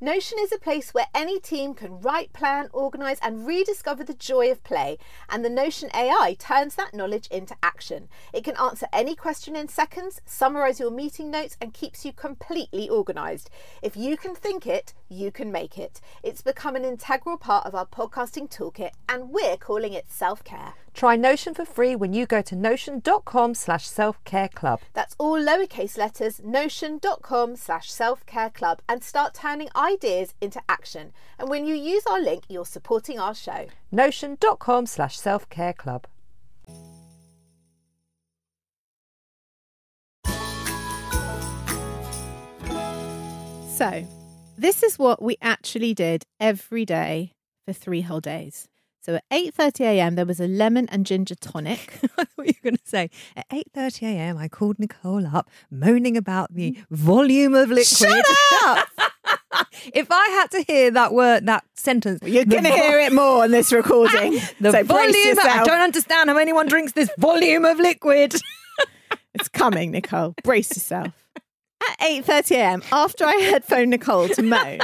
[0.00, 4.48] Notion is a place where any team can write, plan, organise, and rediscover the joy
[4.48, 4.96] of play.
[5.28, 8.08] And the Notion AI turns that knowledge into action.
[8.32, 12.88] It can answer any question in seconds, summarise your meeting notes, and keeps you completely
[12.88, 13.50] organised.
[13.82, 16.00] If you can think it, you can make it.
[16.22, 20.74] It's become an integral part of our podcasting toolkit, and we're calling it self care.
[20.94, 24.80] Try Notion for free when you go to notion.com slash self-care club.
[24.94, 31.12] That's all lowercase letters, notion.com slash self care club, and start turning ideas into action.
[31.38, 33.66] And when you use our link, you're supporting our show.
[33.92, 36.06] Notion.com slash self-care club.
[43.78, 44.04] So,
[44.58, 48.68] this is what we actually did every day for three whole days.
[49.00, 50.14] So at 8:30 a.m.
[50.16, 51.98] there was a lemon and ginger tonic.
[52.18, 54.36] I thought you were going to say at 8:30 a.m.
[54.36, 57.86] I called Nicole up moaning about the volume of liquid.
[57.86, 58.24] Shut
[58.66, 58.88] up!
[59.94, 63.12] if I had to hear that word, that sentence, You're going to vo- hear it
[63.12, 64.32] more on this recording.
[64.60, 65.38] the so volume.
[65.42, 68.34] I don't understand how anyone drinks this volume of liquid.
[69.34, 70.34] It's coming, Nicole.
[70.42, 71.12] Brace yourself.
[71.80, 74.78] At 8:30 a.m., after I had phoned Nicole to moan,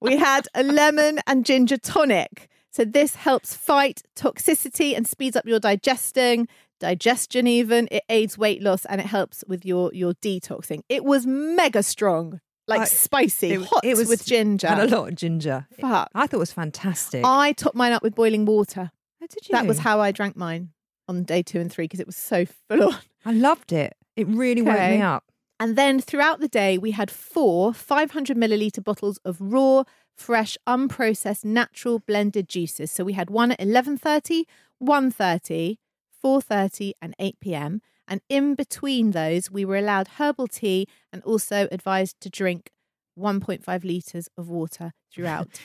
[0.00, 2.48] we had a lemon and ginger tonic.
[2.70, 6.48] So this helps fight toxicity and speeds up your digesting,
[6.80, 7.88] digestion even.
[7.90, 10.80] It aids weight loss and it helps with your your detoxing.
[10.88, 14.68] It was mega strong, like spicy, it- hot it was- with ginger.
[14.68, 15.66] Had a lot of ginger.
[15.80, 16.10] Fuck.
[16.14, 17.22] I thought it was fantastic.
[17.24, 18.90] I topped mine up with boiling water.
[19.22, 19.52] Oh, did you?
[19.52, 20.70] That was how I drank mine
[21.08, 22.96] on day two and three because it was so full on.
[23.24, 23.94] I loved it.
[24.16, 25.24] It really woke me up.
[25.60, 31.44] And then throughout the day, we had four 500 milliliter bottles of raw, fresh, unprocessed,
[31.44, 32.90] natural blended juices.
[32.90, 34.44] So we had one at 11.30,
[34.82, 35.76] 1.30,
[36.24, 37.82] 4.30 and 8 p.m.
[38.06, 42.70] And in between those, we were allowed herbal tea and also advised to drink
[43.18, 45.60] 1.5 litres of water throughout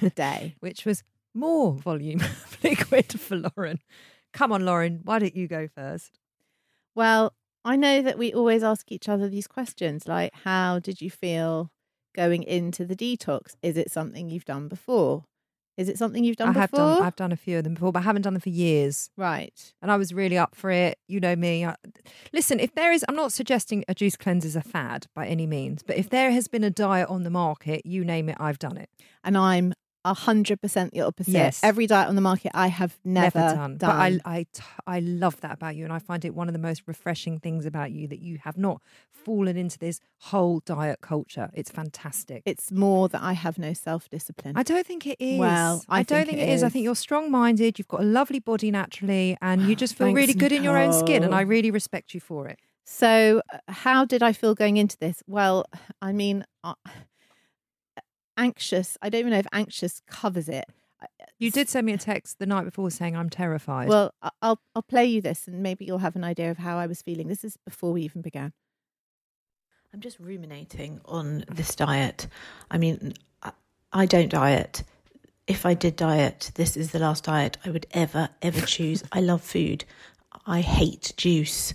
[0.00, 0.56] the day.
[0.60, 1.02] which was
[1.34, 3.78] more volume of liquid for Lauren.
[4.32, 6.18] Come on, Lauren, why don't you go first?
[6.94, 7.32] Well,
[7.64, 11.70] I know that we always ask each other these questions like, how did you feel
[12.14, 13.54] going into the detox?
[13.62, 15.24] Is it something you've done before?
[15.76, 16.80] Is it something you've done I before?
[16.80, 17.02] have done.
[17.06, 19.10] I've done a few of them before, but I haven't done them for years.
[19.16, 19.72] Right.
[19.80, 20.98] And I was really up for it.
[21.06, 21.64] You know me.
[21.64, 21.76] I,
[22.32, 25.46] listen, if there is, I'm not suggesting a juice cleanse is a fad by any
[25.46, 28.58] means, but if there has been a diet on the market, you name it, I've
[28.58, 28.90] done it.
[29.22, 29.72] And I'm
[30.04, 31.32] hundred percent the opposite.
[31.32, 31.60] Yes.
[31.62, 33.76] Every diet on the market I have never, done.
[33.78, 36.52] But I, I, t- I love that about you, and I find it one of
[36.52, 38.80] the most refreshing things about you that you have not
[39.12, 41.50] fallen into this whole diet culture.
[41.52, 42.42] It's fantastic.
[42.46, 44.54] it's more that I have no self discipline.
[44.56, 45.38] I don't think it is.
[45.38, 46.62] Well, I don't think think it it is.
[46.62, 47.78] I think you're strong minded.
[47.78, 50.92] You've got a lovely body naturally, and you just feel really good in your own
[50.92, 51.24] skin.
[51.24, 52.58] And I really respect you for it.
[52.84, 55.22] So, uh, how did I feel going into this?
[55.26, 55.66] Well,
[56.02, 56.74] I mean, uh,
[58.38, 58.96] anxious.
[59.02, 60.64] I don't even know if anxious covers it.
[61.02, 61.06] Uh,
[61.38, 63.88] you did send me a text the night before saying I'm terrified.
[63.88, 66.78] Well, I- I'll I'll play you this, and maybe you'll have an idea of how
[66.78, 67.28] I was feeling.
[67.28, 68.52] This is before we even began.
[69.92, 72.26] I'm just ruminating on this diet.
[72.70, 73.52] I mean, I,
[73.92, 74.82] I don't diet.
[75.46, 79.02] If I did diet, this is the last diet I would ever, ever choose.
[79.12, 79.84] I love food.
[80.44, 81.72] I hate juice.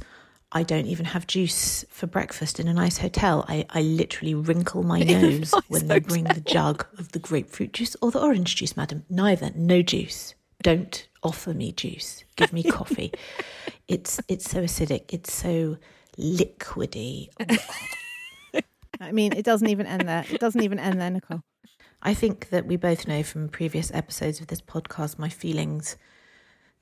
[0.56, 3.44] I don't even have juice for breakfast in a nice hotel.
[3.48, 7.74] I, I literally wrinkle my nose nice when they bring the jug of the grapefruit
[7.74, 9.04] juice or the orange juice, madam.
[9.10, 9.52] Neither.
[9.56, 10.36] No juice.
[10.62, 12.24] Don't offer me juice.
[12.36, 13.12] Give me coffee.
[13.88, 15.12] it's it's so acidic.
[15.12, 15.78] It's so
[16.18, 17.30] liquidy.
[17.39, 18.62] Oh
[19.02, 20.24] I mean, it doesn't even end there.
[20.30, 21.42] It doesn't even end there, Nicole.
[22.04, 25.98] I think that we both know from previous episodes of this podcast my feelings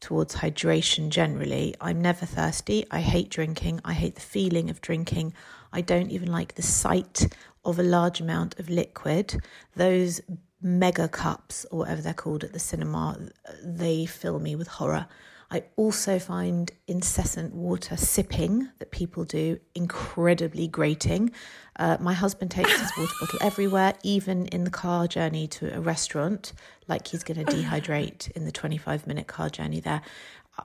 [0.02, 1.74] towards hydration generally.
[1.80, 2.86] I'm never thirsty.
[2.92, 3.80] I hate drinking.
[3.86, 5.34] I hate the feeling of drinking.
[5.72, 7.34] I don't even like the sight
[7.64, 9.42] of a large amount of liquid.
[9.76, 10.20] Those
[10.62, 13.18] mega cups, or whatever they're called at the cinema,
[13.64, 15.08] they fill me with horror.
[15.54, 21.32] I also find incessant water sipping that people do incredibly grating.
[21.76, 25.82] Uh, my husband takes his water bottle everywhere, even in the car journey to a
[25.82, 26.54] restaurant,
[26.88, 30.02] like he's going to dehydrate in the 25 minute car journey there.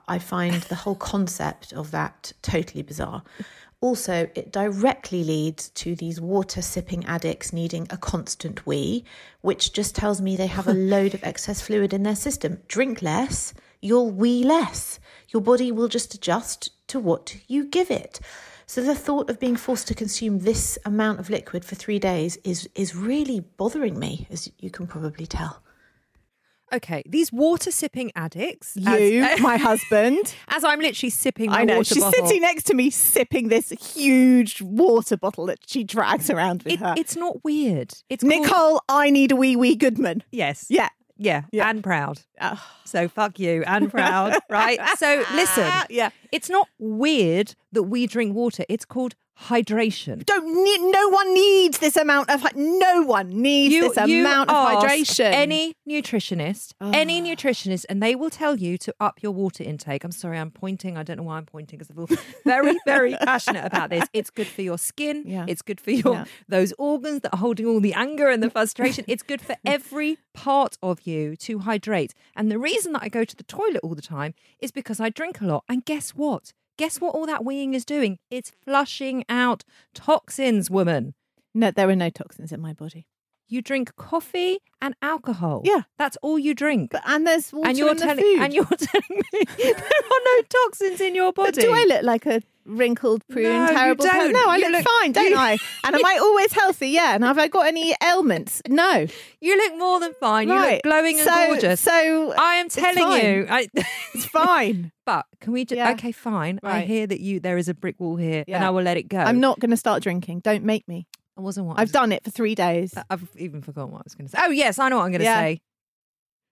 [0.07, 3.23] I find the whole concept of that totally bizarre.
[3.81, 9.03] Also, it directly leads to these water sipping addicts needing a constant wee,
[9.41, 12.59] which just tells me they have a load of excess fluid in their system.
[12.67, 13.53] Drink less,
[13.87, 14.99] you'll wee less.
[15.33, 16.59] Your body will just adjust
[16.91, 18.19] to what you give it.
[18.65, 22.37] So the thought of being forced to consume this amount of liquid for three days
[22.43, 25.53] is is really bothering me, as you can probably tell.
[26.73, 28.75] Okay, these water sipping addicts.
[28.75, 30.35] You, as, my husband.
[30.49, 31.77] as I'm literally sipping my I know.
[31.77, 32.27] water She's bottle.
[32.27, 36.79] sitting next to me sipping this huge water bottle that she drags around with It-
[36.81, 36.93] her.
[36.97, 37.93] it's not weird.
[38.09, 40.23] It's called- Nicole, I need a wee wee Goodman.
[40.29, 40.65] yes.
[40.69, 40.89] Yeah.
[41.17, 41.43] Yeah.
[41.51, 41.69] Yeah.
[41.69, 42.21] And proud.
[42.39, 42.63] Oh.
[42.85, 44.79] So fuck you and proud, right?
[44.97, 46.09] So listen, Yeah.
[46.31, 48.63] it's not weird that we drink water.
[48.69, 50.25] It's called hydration.
[50.25, 50.91] Don't need.
[50.91, 52.43] No one needs this amount of.
[52.55, 55.31] No one needs this amount of hydration.
[55.31, 57.23] Any nutritionist, any Ah.
[57.35, 60.03] nutritionist, and they will tell you to up your water intake.
[60.03, 60.97] I'm sorry, I'm pointing.
[60.97, 64.05] I don't know why I'm pointing because I feel very, very passionate about this.
[64.13, 65.23] It's good for your skin.
[65.25, 65.45] Yeah.
[65.47, 66.25] It's good for your Yeah.
[66.47, 69.05] those organs that are holding all the anger and the frustration.
[69.07, 72.13] it's good for every part of you to hydrate.
[72.35, 75.09] And the reason that I go to the toilet all the time is because I
[75.09, 75.63] drink a lot.
[75.69, 76.53] And guess what?
[76.77, 78.19] Guess what all that weeing is doing?
[78.29, 79.63] It's flushing out
[79.95, 81.15] toxins, woman.
[81.53, 83.07] no, there are no toxins in my body.
[83.49, 85.61] You drink coffee and alcohol.
[85.63, 85.83] Yeah.
[85.97, 86.91] That's all you drink.
[86.91, 88.39] But and there's water and you're in the telling food.
[88.41, 91.51] and you're telling me there are no toxins in your body.
[91.55, 94.19] But do I look like a wrinkled prune, No, you terrible person?
[94.19, 94.33] don't.
[94.33, 95.57] No, I look, look- fine, don't you- I?
[95.85, 96.89] And am I always healthy?
[96.89, 97.15] Yeah.
[97.15, 98.61] And have I got any ailments?
[98.67, 99.07] No.
[99.39, 100.49] You look more than fine.
[100.49, 101.79] You look glowing and so, gorgeous.
[101.79, 103.23] So I am telling fine.
[103.25, 103.47] you.
[103.49, 103.67] I,
[104.13, 104.91] it's fine.
[105.05, 105.91] but can we just Yeah.
[105.91, 106.59] okay, fine.
[106.63, 109.03] I hear that you there is a brick wall here and I will let it
[109.07, 109.19] go.
[109.19, 110.41] I'm not going to start drinking.
[110.41, 111.07] Don't make me.
[111.37, 112.93] I wasn't what I've done it for three days.
[113.09, 114.39] I've even forgotten what I was going to say.
[114.43, 115.39] Oh yes, I know what I'm going to Yeah.
[115.39, 115.61] say.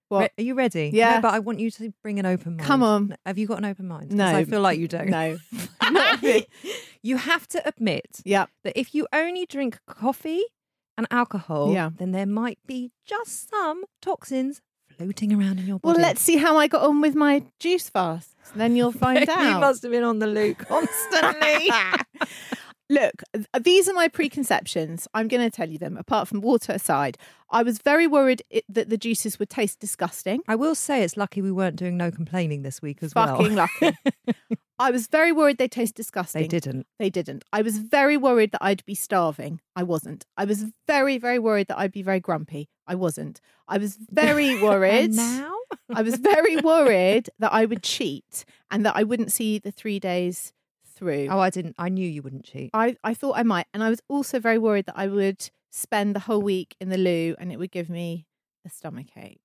[0.08, 0.20] What?
[0.20, 0.90] Re- are you ready?
[0.94, 1.16] Yeah.
[1.16, 2.66] No, but I want you to bring an open mind.
[2.68, 3.16] Come on.
[3.26, 4.10] Have you got an open mind?
[4.10, 4.26] 'Cause No.
[4.26, 5.08] I feel like you don't.
[5.08, 5.38] No.
[5.90, 6.46] Not me.
[7.02, 8.48] you have to admit Yep.
[8.64, 10.44] that if you only drink coffee
[10.96, 11.90] and alcohol, Yeah.
[11.96, 14.62] then there might be just some toxins
[14.96, 15.86] floating around in your body.
[15.86, 16.02] Well, body.
[16.04, 18.34] let's see how I got on with my juice fast.
[18.54, 19.42] Then you'll find out.
[19.52, 21.70] you must have been on the loop constantly.
[22.88, 23.22] Look,
[23.60, 25.08] these are my preconceptions.
[25.12, 25.96] I'm going to tell you them.
[25.96, 27.18] Apart from water aside,
[27.50, 30.42] I was very worried it, that the juices would taste disgusting.
[30.46, 33.66] I will say it's lucky we weren't doing no complaining this week as Fucking well.
[33.66, 34.56] Fucking lucky.
[34.78, 36.42] I was very worried they'd taste disgusting.
[36.42, 36.86] They didn't.
[36.98, 37.44] They didn't.
[37.52, 39.60] I was very worried that I'd be starving.
[39.74, 40.26] I wasn't.
[40.36, 42.68] I was very, very worried that I'd be very grumpy.
[42.86, 43.40] I wasn't.
[43.66, 45.14] I was very worried.
[45.14, 45.54] Now?
[45.94, 49.98] I was very worried that I would cheat and that I wouldn't see the three
[49.98, 50.52] days
[50.96, 51.28] through.
[51.30, 51.76] Oh, I didn't.
[51.78, 52.70] I knew you wouldn't cheat.
[52.74, 53.66] I, I thought I might.
[53.72, 56.98] And I was also very worried that I would spend the whole week in the
[56.98, 58.26] loo and it would give me
[58.64, 59.40] a stomach ache.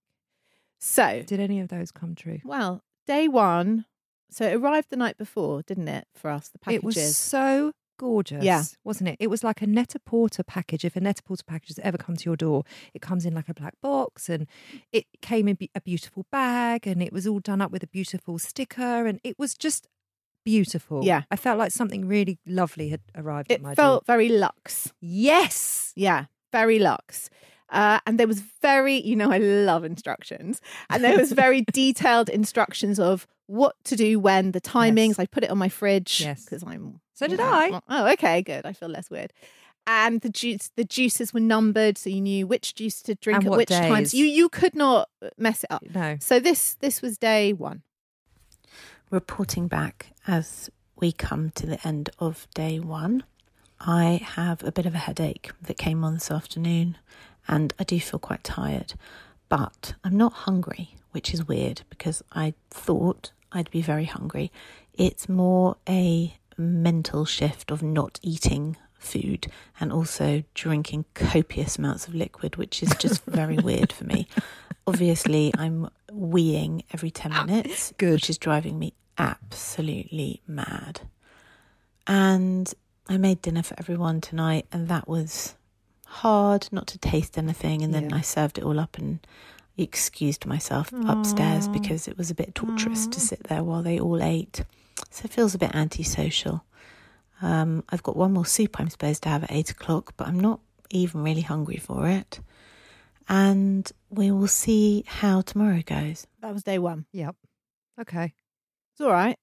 [0.80, 2.40] So, Did any of those come true?
[2.44, 3.86] well, day one,
[4.32, 6.84] so it arrived the night before, didn't it, for us, the packages.
[6.84, 8.44] It was so gorgeous.
[8.44, 8.64] Yeah.
[8.84, 9.18] Wasn't it?
[9.20, 10.84] It was like a Net-a-Porter package.
[10.84, 12.64] If a Net-a-Porter package has ever come to your door,
[12.96, 14.48] it comes in like a black box and
[14.92, 18.40] it came in a beautiful bag and it was all done up with a beautiful
[18.40, 19.88] sticker and it was just
[20.44, 21.04] beautiful.
[21.04, 21.24] Yeah.
[21.32, 24.16] I felt like something really lovely had arrived it at my felt door.
[24.16, 24.92] very luxe.
[25.02, 25.94] Yes.
[25.96, 27.30] Yeah, very luxe.
[27.70, 30.60] Uh, and there was very, you know, I love instructions.
[30.90, 35.08] And there was very detailed instructions of what to do when, the timings.
[35.10, 35.20] Yes.
[35.20, 36.44] I put it on my fridge Yes.
[36.46, 37.00] because I'm.
[37.14, 37.80] So did I.
[37.88, 38.66] Oh, okay, good.
[38.66, 39.32] I feel less weird.
[39.88, 43.54] And the juice, the juices were numbered, so you knew which juice to drink And
[43.54, 44.14] at which times.
[44.14, 45.84] You you could not mess it up.
[45.94, 46.18] No.
[46.20, 47.82] So this this was day one.
[49.12, 53.24] Reporting back as we come to the end of day one.
[53.80, 56.98] I have a bit of a headache that came on this afternoon,
[57.48, 58.94] and I do feel quite tired,
[59.50, 64.52] but I'm not hungry, which is weird because I thought I'd be very hungry.
[64.94, 69.48] It's more a mental shift of not eating food
[69.80, 74.28] and also drinking copious amounts of liquid, which is just very weird for me.
[74.86, 78.14] Obviously, I'm weeing every 10 ah, minutes, Good.
[78.14, 81.02] which is driving me absolutely mad.
[82.08, 82.74] And
[83.08, 85.56] I made dinner for everyone tonight, and that was
[86.06, 87.84] hard not to taste anything.
[87.84, 88.18] And then Yeah.
[88.18, 89.20] I served it all up, and
[89.78, 94.22] excused myself upstairs because it was a bit torturous to sit there while they all
[94.22, 94.64] ate.
[95.10, 96.64] So it feels a bit antisocial.
[97.42, 100.40] Um, I've got one more soup I'm supposed to have at eight o'clock, but I'm
[100.40, 102.42] not even really hungry for it.
[103.28, 106.28] And we will see how tomorrow goes.
[106.42, 107.06] That was day one.
[107.14, 107.36] Yep.
[108.02, 108.34] Okay.
[109.02, 109.38] It's all right.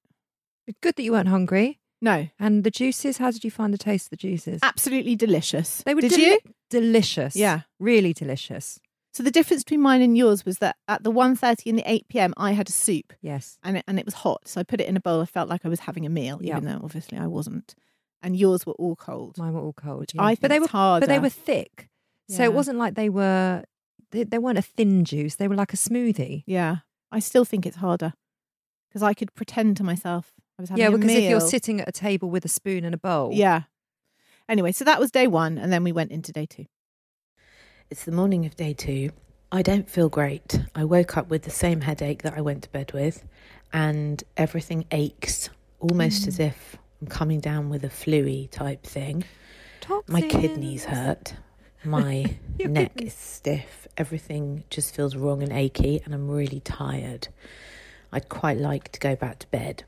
[0.82, 1.80] Good that you weren't hungry.
[2.00, 4.60] No, And the juices, how did you find the taste of the juices?
[4.62, 5.82] absolutely delicious.
[5.84, 6.38] They were Did deli- you?
[6.70, 7.34] delicious.
[7.34, 7.62] Yeah.
[7.80, 8.78] Really delicious.
[9.12, 12.06] So the difference between mine and yours was that at the 1.30 and the 8
[12.08, 12.34] p.m.
[12.36, 13.58] I had a soup Yes.
[13.64, 14.46] and it, and it was hot.
[14.46, 15.20] So I put it in a bowl.
[15.20, 16.58] I felt like I was having a meal, Yeah.
[16.58, 17.74] even though obviously I wasn't.
[18.22, 19.36] And yours were all cold.
[19.36, 20.12] Mine were all cold.
[20.14, 20.22] Yeah.
[20.22, 21.88] I but they were but they were thick.
[22.28, 22.50] So Yeah.
[22.50, 23.64] it wasn't like they were
[24.12, 25.34] they, they weren't a thin juice.
[25.34, 26.44] They were like a smoothie.
[26.46, 26.76] Yeah.
[27.10, 28.12] I still think it's harder
[28.88, 30.90] because I could pretend to myself I was having a meal.
[30.90, 33.30] yeah, a because if you're sitting at a table with a spoon and a bowl.
[33.32, 33.62] Yeah.
[34.48, 35.58] Anyway, so that was day one.
[35.58, 36.66] And then we went into day two.
[37.90, 39.10] It's the morning of day two.
[39.52, 40.60] I don't feel great.
[40.74, 43.24] I woke up with the same headache that I went to bed with,
[43.72, 45.48] and everything aches
[45.80, 46.48] almost as mm.
[46.48, 49.24] if I'm coming down with a fluey type thing.
[50.06, 51.34] My kidneys hurt.
[51.84, 53.14] My neck kidneys.
[53.14, 53.88] is stiff.
[53.96, 57.28] Everything just feels wrong and achy, and I'm really tired.
[58.12, 59.84] I'd quite like to go back to bed,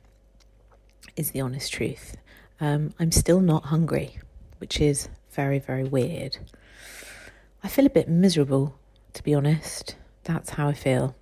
[1.16, 2.16] is the honest truth.
[2.60, 4.18] Um, I'm still not hungry,
[4.58, 6.38] which is very, very weird.
[7.62, 8.78] I feel a bit miserable,
[9.14, 9.96] to be honest.
[10.24, 11.14] That's how I feel.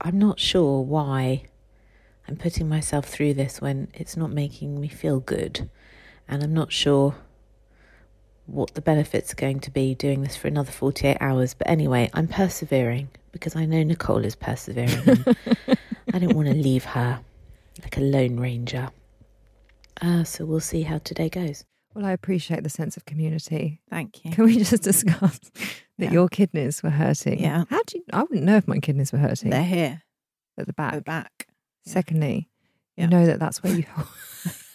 [0.00, 1.44] I'm not sure why
[2.28, 5.68] I'm putting myself through this when it's not making me feel good.
[6.28, 7.16] And I'm not sure
[8.46, 11.54] what the benefits are going to be doing this for another 48 hours.
[11.54, 15.24] But anyway, I'm persevering because I know Nicole is persevering.
[16.16, 17.20] and I didn't want to leave her
[17.82, 18.88] like a lone ranger.
[20.00, 21.64] Uh, so we'll see how today goes.
[21.94, 23.80] Well, I appreciate the sense of community.
[23.90, 24.30] Thank you.
[24.32, 25.38] Can we just discuss
[25.98, 26.10] that Yeah.
[26.12, 27.38] your kidneys were hurting?
[27.38, 27.64] Yeah.
[27.70, 28.04] How do you?
[28.12, 30.02] I wouldn't know if my kidneys were hurting They're here
[30.58, 30.94] at the back.
[30.94, 31.32] at back.
[31.38, 31.46] the back.
[31.84, 31.92] Yeah.
[31.92, 32.48] Secondly,
[32.96, 33.04] Yeah.
[33.04, 34.08] you know that that's where you hold,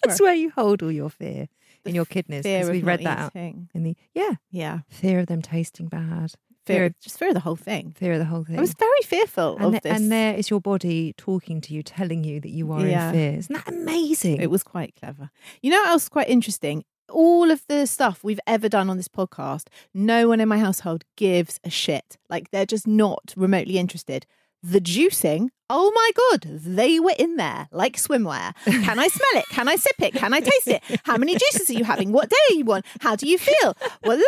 [0.04, 1.48] that's where you hold all your fear
[1.86, 2.44] in your kidneys.
[2.44, 3.36] Fear Because of we read not that out
[3.74, 4.80] in the yeah Yeah.
[4.90, 6.34] fear of them tasting bad,
[6.66, 7.96] Fear, Fear of, just fear of the whole thing.
[7.98, 8.58] fear of the whole thing.
[8.58, 9.98] I was very fearful and, of the- this.
[10.00, 13.10] and there is your body talking to you, telling you that you are Yeah.
[13.10, 13.40] in fear.
[13.40, 14.40] Isn't that amazing?
[14.42, 15.32] It was quite clever.
[15.62, 16.84] You know what else is quite interesting?
[17.10, 21.04] All of the stuff we've ever done on this podcast, no one in my household
[21.18, 22.18] gives a shit.
[22.30, 24.26] Like they're just not remotely interested.
[24.64, 28.54] The juicing, oh my God, they were in there like swimwear.
[28.66, 29.46] Can I smell it?
[29.50, 30.14] Can I sip it?
[30.14, 30.84] Can I taste it?
[31.04, 32.12] How many juices are you having?
[32.12, 32.84] What day are you on?
[33.02, 33.76] How do you feel?
[34.06, 34.22] Well,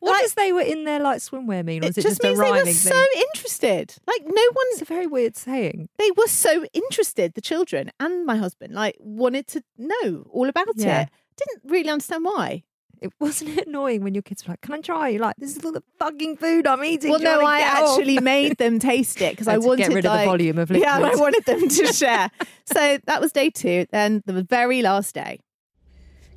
[0.00, 1.82] what like, they were in there like swimwear mean?
[1.84, 2.74] Or it is it just just, a means they were thing?
[2.74, 3.94] so interested.
[4.06, 5.88] Like no one it's a very weird saying.
[5.98, 10.66] they were so interested, the children and my husband, like wanted to know all about
[10.76, 11.02] Yeah.
[11.02, 11.08] it.
[11.36, 12.64] Didn't really understand why.
[13.00, 15.56] It wasn't it annoying when your kids were like, "Can I try?" You're like, "This
[15.56, 18.78] is all the fucking food I'm eating." Well, no, I get off?" actually made them
[18.90, 21.44] taste it because I Had to get rid of the volume of Yeah, I wanted
[21.44, 22.28] them to share.
[22.64, 23.86] so that was day two.
[23.92, 25.38] Then the very last day.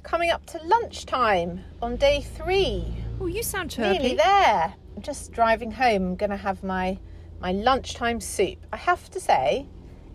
[0.04, 2.86] Coming up to lunchtime on day three.
[3.22, 4.00] Oh, you sound chirpy.
[4.00, 4.74] Nearly there.
[4.96, 6.04] I'm just driving home.
[6.08, 6.98] I'm going to have my
[7.40, 8.58] my lunchtime soup.
[8.74, 9.68] I have to say,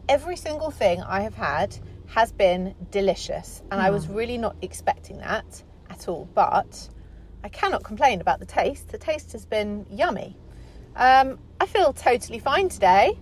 [0.09, 1.79] every single thing I have had
[2.09, 6.29] has been delicious, and I was really not expecting that at all.
[6.35, 6.89] But
[7.45, 8.89] I cannot complain about the taste.
[8.89, 10.37] The taste has been yummy.
[10.97, 13.17] Um, I feel totally fine today.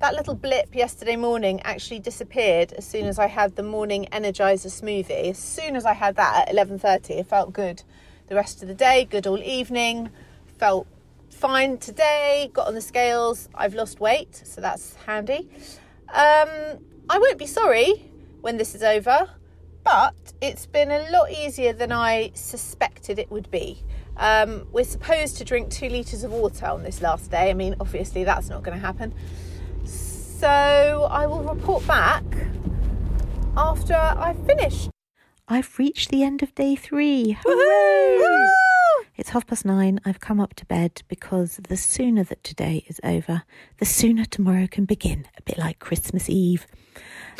[0.00, 4.68] That little blip yesterday morning actually disappeared as soon as I had the morning Energizer
[4.68, 5.30] smoothie.
[5.30, 7.82] As soon as I had that at 11:30, it felt good.
[8.30, 10.08] The rest of the day, good all evening.
[10.56, 10.86] Felt
[11.30, 12.48] fine today.
[12.52, 13.48] Got on the scales.
[13.56, 15.48] I've lost weight, so that's handy.
[16.10, 16.78] Um,
[17.08, 18.08] I won't be sorry
[18.40, 19.28] when this is over,
[19.82, 23.82] but it's been a lot easier than I suspected it would be.
[24.16, 27.50] Um, we're supposed to drink two litres of water on this last day.
[27.50, 29.12] I mean, obviously, that's not going to happen.
[29.82, 32.22] So I will report back
[33.56, 34.88] after I've finished.
[35.52, 37.36] I've reached the end of day three.
[37.44, 38.48] Hooray!
[39.16, 40.00] It's half past nine.
[40.04, 43.42] I've come up to bed because the sooner that today is over,
[43.78, 46.68] the sooner tomorrow can begin, a bit like Christmas Eve.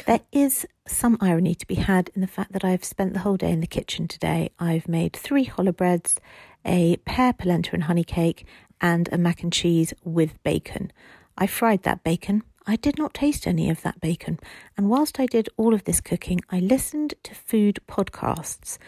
[0.07, 3.37] There is some irony to be had in the fact that I've spent the whole
[3.37, 4.51] day in the kitchen today.
[4.59, 6.19] I've made three challah breads,
[6.67, 8.45] a pear, polenta, and honey cake,
[8.81, 10.91] and a mac and cheese with bacon.
[11.39, 12.43] I fried that bacon.
[12.71, 14.39] I did not taste any of that bacon.
[14.77, 18.79] And whilst I did all of this cooking, I listened to food podcasts.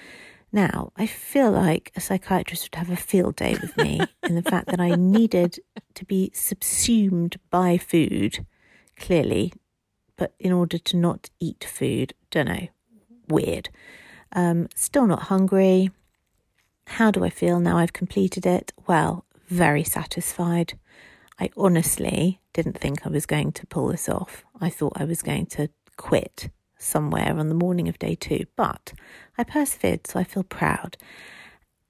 [0.52, 4.42] Now, I feel like a psychiatrist would have a field day with me in the
[4.42, 5.58] fact that I needed
[5.94, 8.46] to be subsumed by food,
[8.96, 9.52] clearly,
[10.16, 12.68] but in order to not eat food, don't know,
[13.26, 13.68] weird.
[14.30, 15.90] Um, still not hungry.
[16.86, 18.72] How do I feel now I've completed it?
[18.86, 20.78] Well, very satisfied.
[21.42, 24.44] I honestly didn't think I was going to pull this off.
[24.60, 28.92] I thought I was going to quit somewhere on the morning of day two, but
[29.36, 30.96] I persevered, so I feel proud.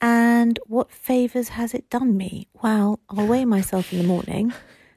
[0.01, 2.49] And what favours has it done me?
[2.63, 4.55] Well, I'll weigh myself in the morning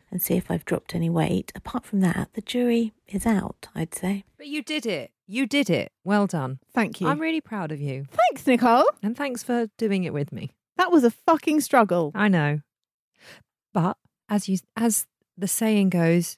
[0.10, 1.52] and see if I've dropped any weight.
[1.54, 4.24] Apart from that, the jury is out, I'd say.
[4.38, 5.12] But you did it.
[5.28, 5.92] You did it.
[6.06, 6.60] Well done.
[6.74, 7.10] Thank you.
[7.10, 8.06] I'm really proud of you.
[8.10, 8.86] Thanks, Nicole.
[9.04, 10.52] And thanks for doing it with me.
[10.78, 12.14] That was a fucking struggle.
[12.16, 12.62] I know.
[13.74, 13.98] But
[14.30, 15.06] as you as
[15.38, 16.38] the saying goes,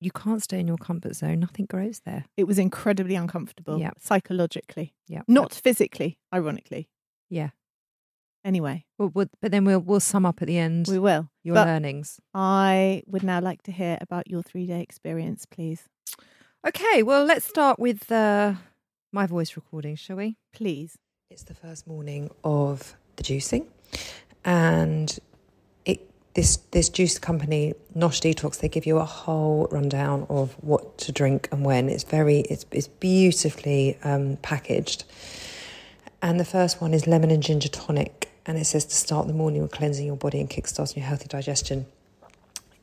[0.00, 1.40] you can't stay in your comfort zone.
[1.40, 2.24] Nothing grows there.
[2.36, 3.78] It was incredibly uncomfortable.
[3.78, 3.90] Yeah.
[4.00, 4.94] Psychologically.
[5.08, 5.22] Yeah.
[5.28, 6.88] Not physically, ironically.
[7.30, 7.50] Yeah.
[8.44, 11.30] Anyway, Well, we'll- but then we'll we'll sum up at the end we will.
[11.44, 12.18] your but- learnings.
[12.34, 15.84] I would now like to hear about your three day experience, please.
[16.66, 18.54] Okay, well, let's start with uh,
[19.12, 20.36] my voice recording, shall we?
[20.52, 20.96] Please.
[21.30, 23.66] It's the first morning of the juicing,
[24.44, 25.22] and it
[26.34, 31.12] this this juice company Nosh Detox they give you a whole rundown of what to
[31.12, 31.88] drink and when.
[31.88, 35.04] It's very it's it's beautifully um, packaged,
[36.22, 39.34] and the first one is lemon and ginger tonic, and it says to start the
[39.34, 41.86] morning with cleansing your body and kickstarting your healthy digestion.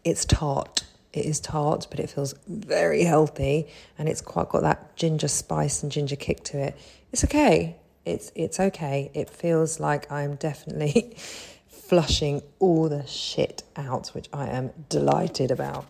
[0.03, 0.83] It's tart.
[1.11, 5.81] It is tart, but it feels very healthy, and it's quite got that ginger spice
[5.81, 6.77] and ginger kick to it.
[7.11, 7.77] It's okay.
[8.05, 9.09] It's it's okay.
[9.15, 11.17] It feels like I'm definitely
[11.89, 15.87] flushing all the shit out, which I am delighted about.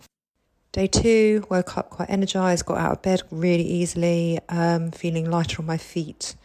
[0.72, 5.60] Day two, woke up quite energized, got out of bed really easily, um, feeling lighter
[5.60, 6.36] on my feet,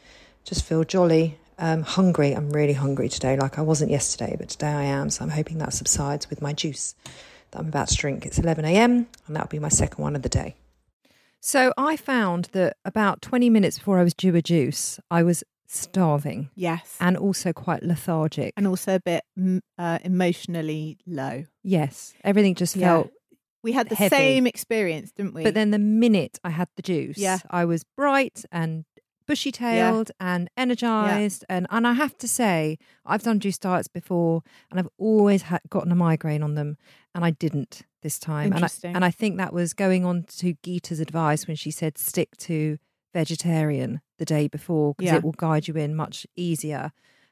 [0.44, 1.38] just feel jolly.
[1.58, 5.10] Um, hungry, I'm really hungry today, like I wasn't yesterday, but today I am.
[5.10, 6.94] So I'm hoping that subsides with my juice
[7.52, 8.26] that I'm about to drink.
[8.26, 10.56] It's 11 a.m., and that'll be my second one of the day.
[11.40, 15.46] So I found that about 20 minutes before I was due a juice, I was
[15.76, 16.98] starving Yes.
[17.00, 18.54] and also quite lethargic.
[18.58, 19.24] And also a bit
[19.78, 21.46] uh, emotionally low.
[21.64, 22.88] yes, everything just Yeah.
[22.88, 23.12] felt.
[23.64, 24.16] We had the Heavy.
[24.16, 25.44] same experience, didn't we?
[25.44, 27.40] But then the minute I had the juice, Yeah.
[27.50, 28.86] I was bright and
[29.26, 31.44] bushy tailed and energized.
[31.50, 35.62] And, and I have to say, I've done juice diets before and I've always had,
[35.68, 36.78] gotten a migraine on them.
[37.16, 38.54] And I didn't this time.
[38.54, 41.98] And I, and I think that was going on to Geeta's advice when she said
[41.98, 42.78] stick to
[43.16, 45.18] vegetarian the day before because Yeah.
[45.18, 46.92] it will guide you in much easier.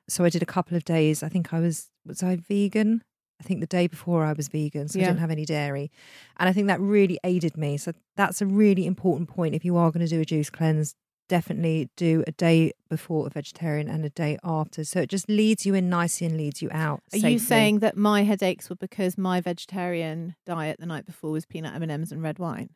[0.09, 1.23] So I did a couple of days.
[1.23, 3.03] I think I was, was I vegan?
[3.39, 5.05] I think the day before I was vegan, so Yeah.
[5.05, 5.91] I didn't have any dairy.
[6.37, 7.77] And I think that really aided me.
[7.77, 9.55] So that's a really important point.
[9.55, 10.95] If you are going to do a juice cleanse,
[11.27, 14.83] definitely do a day before a vegetarian and a day after.
[14.83, 17.01] So it just leads you in nicely and leads you out.
[17.11, 21.45] Are you saying that my headaches were because my vegetarian diet the night before was
[21.45, 22.69] peanut M&Ms and red wine?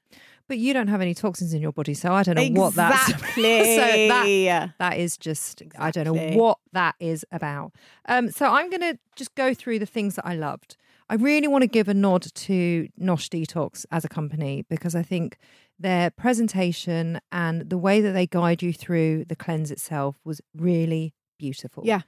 [0.47, 3.09] But you don't have any toxins in your body, so I don't know what that's.
[3.09, 3.43] Exactly.
[3.75, 7.73] so that that is just I don't know what that is about.
[8.07, 10.77] Um, so I'm going to just go through the things that I loved.
[11.09, 15.03] I really want to give a nod to Nosh Detox as a company because I
[15.03, 15.37] think
[15.79, 21.13] their presentation and the way that they guide you through the cleanse itself was really
[21.37, 21.83] beautiful.
[21.85, 22.01] Yeah.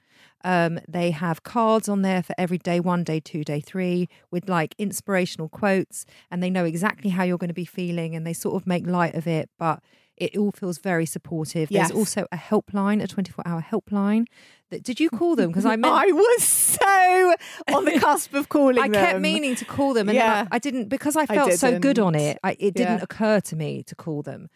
[0.44, 4.48] Um, they have cards on there for every day one, day two, day three, with
[4.48, 8.32] like inspirational quotes, and they know exactly how you're going to be feeling, and they
[8.32, 9.82] sort of make light of it, but
[10.20, 11.70] it all feels very supportive.
[11.70, 11.88] Yes.
[11.88, 14.26] There's also a helpline, a 24 hour helpline.
[14.70, 15.48] That, did you call them?
[15.48, 17.34] Because I meant I was so
[17.74, 20.46] on the cusp of calling I kept meaning to call them, and Yeah.
[20.52, 22.38] I, I didn't because I I felt so good on it.
[22.44, 23.02] I, it didn't Yeah.
[23.02, 24.48] occur to me to call them.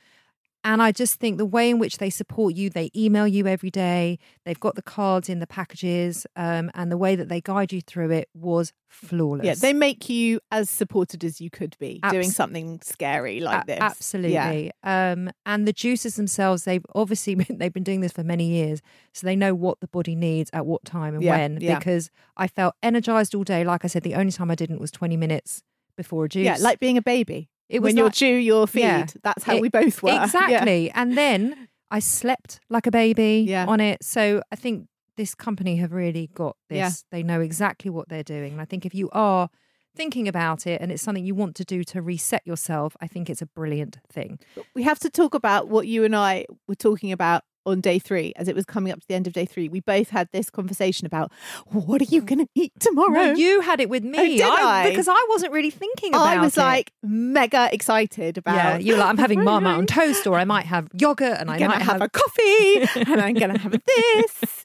[0.65, 3.71] And I just think the way in which they support you, they email you every
[3.71, 4.19] day.
[4.47, 7.83] They've got the cards in the packages, um, and the way that they guide you
[7.83, 9.45] through it was flawless.
[9.45, 13.67] Yeah, they make you as supported as you could be doing something scary like A-
[13.67, 13.79] this.
[13.81, 14.73] Absolutely.
[14.83, 18.81] Um, and the juices themselves, they've obviously been, they've been doing this for many years,
[19.13, 21.59] so they know what the body needs at what time and Yeah, when.
[21.61, 21.79] yeah.
[21.79, 23.65] Because I felt energized all day.
[23.65, 25.63] Like I said, the only time I didn't was twenty minutes
[25.97, 26.45] before a juice.
[26.45, 27.51] Yeah, like being a baby.
[27.75, 28.81] It was when you're due your feed.
[28.83, 29.07] Yeah.
[29.23, 30.11] That's how It- we both were.
[30.11, 30.25] Yeah.
[30.25, 30.91] Exactly.
[30.93, 33.67] And then I slept like a baby Yeah.
[33.67, 34.03] on it.
[34.03, 36.77] So I think this company have really got this.
[36.77, 36.91] Yeah.
[37.11, 38.53] They know exactly what they're doing.
[38.53, 39.49] And I think if you are
[39.97, 43.31] thinking about it and it's something you want to do to reset yourself, I think
[43.31, 44.41] it's a brilliant thing.
[44.75, 48.33] We have to talk about what you and I were talking about on day three,
[48.37, 49.69] as it was coming up to the end of day three.
[49.69, 51.33] We both had this conversation about
[51.67, 52.27] what are you mm.
[52.27, 53.13] going to eat tomorrow?
[53.13, 54.19] No, you had it with oh, me.
[54.19, 54.91] Oh, did I?
[54.91, 56.61] Because I wasn't really thinking about I was it.
[56.61, 58.57] like mega excited about.
[58.57, 61.51] yeah, you were like, I'm having marmite on toast, or I might have yogurt, and
[61.51, 64.63] I I'm might have, a coffee, and I'm gonna have this,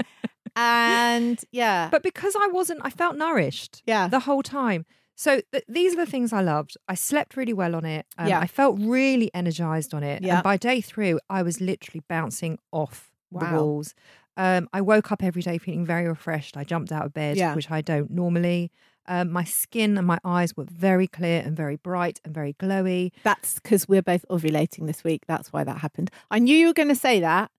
[0.55, 3.81] and yeah, But because I wasn't, I felt nourished.
[3.85, 4.85] yeah, the whole time.
[5.19, 6.77] So th- these are the things I loved.
[6.87, 8.05] I slept really well on it.
[8.17, 8.39] Um, Yeah.
[8.39, 10.23] I felt really energized on it.
[10.23, 10.35] Yeah.
[10.35, 13.93] And by day three, I was literally bouncing off the walls.
[14.37, 16.55] Um, I woke up every day feeling very refreshed.
[16.55, 17.53] I jumped out of bed, Yeah.
[17.53, 18.71] which I don't normally.
[19.07, 23.11] Um, my skin and my eyes were very clear and very bright and very glowy.
[23.23, 25.23] That's because we're both ovulating this week.
[25.27, 26.11] That's why that happened.
[26.31, 27.51] I knew you were going to say that.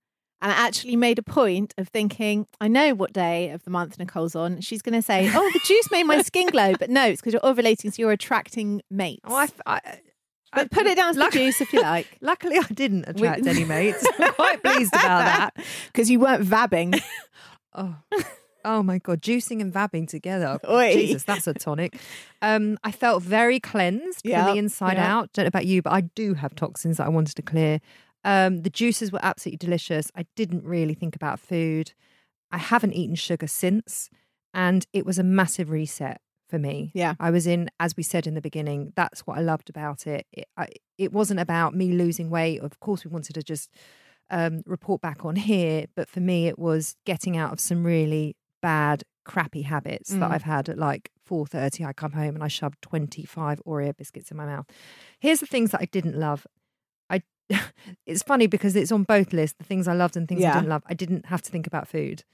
[0.43, 3.99] And I actually made a point of thinking, I know what day of the month
[3.99, 4.61] Nicole's on.
[4.63, 6.73] She's going to say, Oh, the juice made my skin glow.
[6.79, 9.21] But no, it's because you're ovulating, so you're attracting mates.
[9.25, 9.81] Oh, I, I,
[10.53, 12.17] but put it down to luck- the juice if you like.
[12.23, 14.05] Luckily, I didn't attract any mates.
[14.19, 15.65] I'm quite pleased about that.
[15.87, 17.01] Because you weren't vabbing.
[17.75, 17.97] Oh,
[18.65, 20.59] oh my god, juicing and vabbing together.
[20.69, 20.93] Oi.
[20.93, 22.01] Jesus, that's a tonic.
[22.43, 25.19] Um, I felt very cleansed Yeah, from the inside yeah.
[25.19, 25.33] out.
[25.35, 27.81] Don't know about you, but I do have toxins that I wanted to clear.
[28.25, 30.11] Um, the juices were absolutely delicious.
[30.15, 31.93] I didn't really think about food.
[32.51, 34.11] I haven't eaten sugar since,
[34.53, 36.91] and it was a massive reset for me.
[36.95, 37.15] Yeah.
[37.21, 40.27] I was in, as we said in the beginning, that's what I loved about it.
[40.33, 40.69] It, I,
[40.99, 42.61] it wasn't about me losing weight.
[42.61, 43.71] Of course, we wanted to just
[44.31, 48.37] um, report back on here, but for me, it was getting out of some really
[48.61, 50.33] bad, crappy habits that Mm.
[50.33, 51.85] I've had at like four thirty.
[51.85, 54.67] I come home and I shove twenty five Oreo biscuits in my mouth.
[55.21, 56.47] Here's the things that I didn't love.
[58.07, 59.57] It's funny because it's on both lists.
[59.59, 60.83] The things I loved and things I didn't love.
[60.87, 62.25] I didn't have to think about food,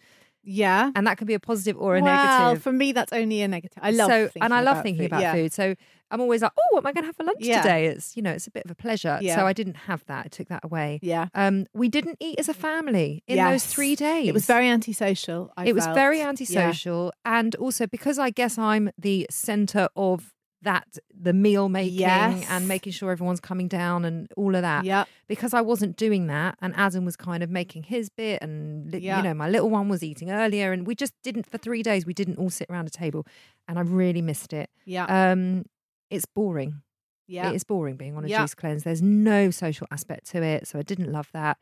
[0.43, 0.91] Yeah.
[0.95, 2.63] and that can be a positive or a well, negative.
[2.63, 3.79] for me, that's only a negative.
[3.83, 5.07] I love so, thinking and I love about thinking food.
[5.13, 5.33] about yeah.
[5.33, 5.53] food.
[5.53, 5.75] So
[6.11, 7.63] I'm always like, oh, what am I going to have for lunch Yeah.
[7.63, 7.87] today?
[7.87, 9.19] It's you know, it's a bit of a pleasure.
[9.21, 9.37] Yeah.
[9.37, 10.27] So I didn't have that.
[10.27, 11.01] I took that away.
[11.03, 11.29] Yeah.
[11.35, 14.29] Um, we didn't eat as a family in those three days.
[14.29, 15.53] It was very antisocial.
[15.57, 15.97] I it was felt.
[15.97, 16.29] very Yeah.
[16.29, 22.47] antisocial, and also because I guess I'm the center of that, the meal making Yes.
[22.49, 24.85] and making sure everyone's coming down and all of that.
[24.85, 25.05] Yeah.
[25.29, 29.19] Because I wasn't doing that, and Adam was kind of making his bit, and Yeah.
[29.19, 32.07] you know, my little one was eating earlier, and we just didn't for three days.
[32.07, 33.27] We didn't all sit around a table,
[33.69, 34.71] and I really missed it.
[34.85, 35.05] Yeah.
[35.05, 35.67] Um,
[36.11, 36.83] it's boring.
[37.29, 37.51] yeah.
[37.51, 38.41] It is boring being on a Yeah.
[38.43, 38.85] juice cleanse.
[38.85, 41.59] There's no social aspect to it, so I didn't love that.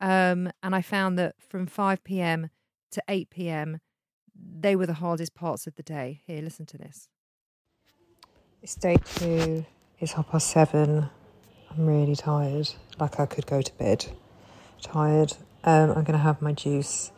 [0.00, 2.50] Um, and I found that from 5 p.m.
[2.92, 3.80] to 8 p.m.,
[4.34, 6.22] they were the hardest parts of the day.
[6.26, 7.08] Here, listen to this.
[8.62, 9.64] It's day two.
[10.00, 11.08] It's half past seven.
[11.70, 12.70] I'm really tired.
[12.98, 14.06] Like I could go to bed.
[14.82, 15.34] Tired.
[15.64, 17.10] Um, I'm going to have my juice.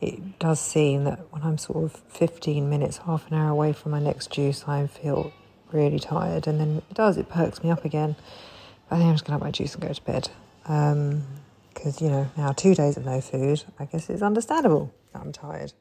[0.00, 3.92] It does seem that when I'm sort of 15 minutes, half an hour away from
[3.92, 5.32] my next juice, I feel
[5.72, 6.46] really tired.
[6.46, 8.14] And then it does, it perks me up again.
[8.90, 10.30] I think I'm just going to have my juice and go to bed.
[10.62, 15.32] Because, you know, now two days of no food, I guess it's understandable that I'm
[15.32, 15.72] tired.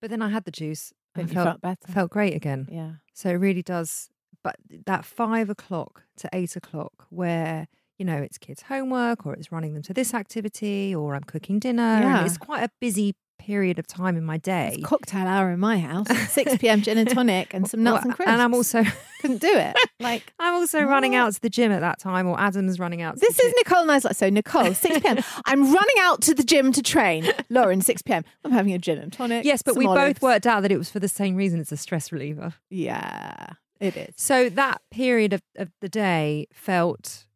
[0.00, 1.92] But then I had the juice Then and you felt, felt better.
[1.92, 2.68] felt great again.
[2.70, 2.92] yeah.
[3.14, 4.08] So it really does.
[4.42, 7.68] But that five o'clock to eight o'clock, where
[7.98, 11.58] you know it's kids' homework, or it's running them to this activity, or I'm cooking
[11.58, 12.24] dinner, Yeah.
[12.24, 14.74] it's quite a busy period of time in my day.
[14.78, 16.06] It's cocktail hour in my house.
[16.30, 16.80] 6 p.m.
[16.80, 18.30] gin and tonic and some nuts Well, and crisps.
[18.32, 18.84] And I'm also
[19.20, 19.76] couldn't do it.
[19.98, 23.14] Like I'm also running out to the gym at that time, or Adam's running out.
[23.14, 25.18] To this is Nicole and I's like so Nicole, 6 p.m.
[25.46, 27.28] I'm running out to the gym to train.
[27.50, 28.24] Lauren, 6 p.m.
[28.44, 29.44] I'm having a gin and tonic.
[29.44, 30.14] Yes, but we olives.
[30.14, 31.58] both worked out that it was for the same reason.
[31.58, 32.54] It's a stress reliever.
[32.70, 33.46] Yeah,
[33.82, 34.14] it is.
[34.16, 37.26] So that period of, of the day felt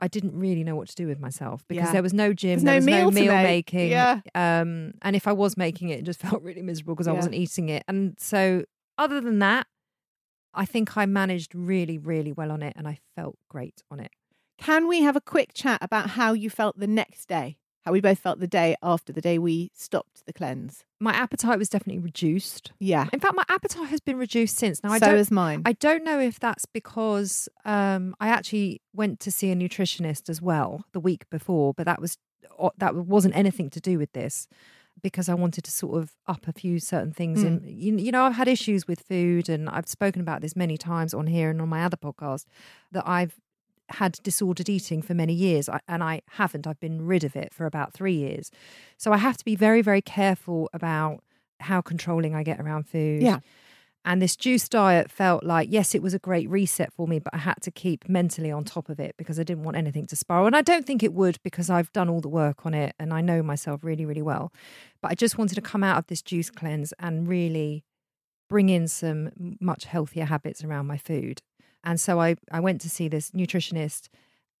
[0.00, 1.92] I didn't really know what to do with myself because Yeah.
[1.92, 3.72] there was no gym, There's there no was meal no meal make.
[3.72, 3.90] making.
[3.90, 4.20] Yeah.
[4.34, 7.34] Um, and if I was making it, it just felt really miserable because I wasn't
[7.34, 7.82] eating it.
[7.88, 8.64] And so,
[8.96, 9.66] other than that,
[10.54, 14.10] I think I managed really, really well on it, and I felt great on it.
[14.56, 17.58] Can we have a quick chat about how you felt the next day?
[17.88, 20.84] How we both felt the day after the day we stopped the cleanse?
[21.00, 22.70] My appetite was definitely reduced.
[22.78, 23.08] Yeah.
[23.14, 24.84] In fact, my appetite has been reduced since.
[24.84, 25.62] Now I so don't is mine.
[25.64, 30.42] I don't know if that's because um, I actually went to see a nutritionist as
[30.42, 32.18] well the week before, but that was
[32.76, 34.48] that wasn't anything to do with this
[35.00, 37.42] because I wanted to sort of up a few certain things.
[37.42, 40.76] And you, you know, I've had issues with food, and I've spoken about this many
[40.76, 42.44] times on here and on my other podcast
[42.92, 43.40] that I've
[43.90, 46.66] had disordered eating for many years and I haven't.
[46.66, 48.50] I've been rid of it for about three years.
[48.96, 51.22] So I have to be very, very careful about
[51.60, 53.22] how controlling I get around food.
[53.22, 53.40] Yeah.
[54.04, 57.34] And this juice diet felt like, yes, it was a great reset for me, but
[57.34, 60.16] I had to keep mentally on top of it because I didn't want anything to
[60.16, 60.46] spiral.
[60.46, 63.12] And I don't think it would because I've done all the work on it and
[63.12, 64.52] I know myself really, really well.
[65.02, 67.84] But I just wanted to come out of this juice cleanse and really
[68.48, 71.42] bring in some much healthier habits around my food.
[71.84, 74.08] And so I, I went to see this nutritionist.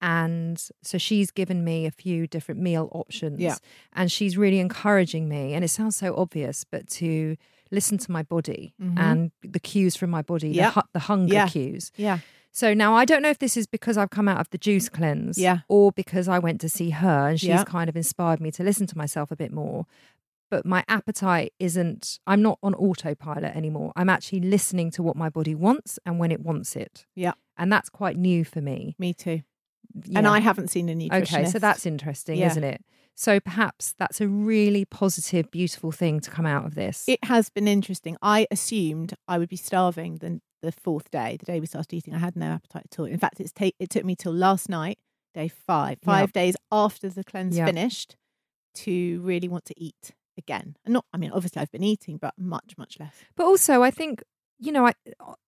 [0.00, 3.40] And so she's given me a few different meal options.
[3.40, 3.56] Yeah.
[3.94, 5.54] And she's really encouraging me.
[5.54, 7.36] And it sounds so obvious, but to
[7.70, 10.56] listen to my body and the cues from my body, Mm-hmm.
[10.58, 10.70] Yeah.
[10.70, 11.48] the, the hunger Yeah.
[11.48, 11.90] cues.
[11.96, 12.18] yeah.
[12.50, 14.88] So now I don't know if this is because I've come out of the juice
[14.88, 15.58] cleanse Yeah.
[15.68, 17.64] or because I went to see her and she's Yeah.
[17.64, 19.86] kind of inspired me to listen to myself a bit more.
[20.50, 23.92] But my appetite isn't, I'm not on autopilot anymore.
[23.96, 27.04] I'm actually listening to what my body wants and when it wants it.
[27.14, 27.32] Yeah.
[27.56, 28.96] And that's quite new for me.
[28.98, 29.42] Me too.
[30.14, 31.22] And I haven't seen a nutritionist.
[31.34, 32.46] Okay, so that's interesting, Yeah.
[32.50, 32.84] isn't it?
[33.14, 37.04] So perhaps that's a really positive, beautiful thing to come out of this.
[37.08, 38.16] It has been interesting.
[38.22, 42.14] I assumed I would be starving the, the fourth day, the day we started eating.
[42.14, 43.06] I had no appetite at all.
[43.06, 44.98] In fact, it's ta- it took me till last night,
[45.34, 47.66] day five, five days after the cleanse Yeah.
[47.66, 48.16] finished,
[48.74, 50.76] to really want to eat again.
[50.84, 53.14] And not, I mean, obviously I've been eating, but much, much less.
[53.36, 54.22] But also, I think
[54.60, 54.94] you know, I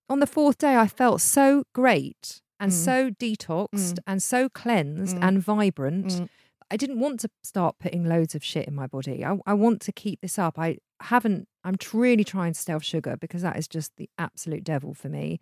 [0.09, 2.75] on the fourth day, I felt so great and Mm.
[2.75, 3.99] so detoxed Mm.
[4.07, 5.23] and so cleansed Mm.
[5.27, 6.05] and vibrant.
[6.07, 6.29] Mm.
[6.69, 9.25] I didn't want to start putting loads of shit in my body.
[9.25, 10.57] I, I want to keep this up.
[10.57, 11.49] I haven't.
[11.65, 15.09] I'm really trying to stay off sugar because that is just the absolute devil for
[15.09, 15.41] me.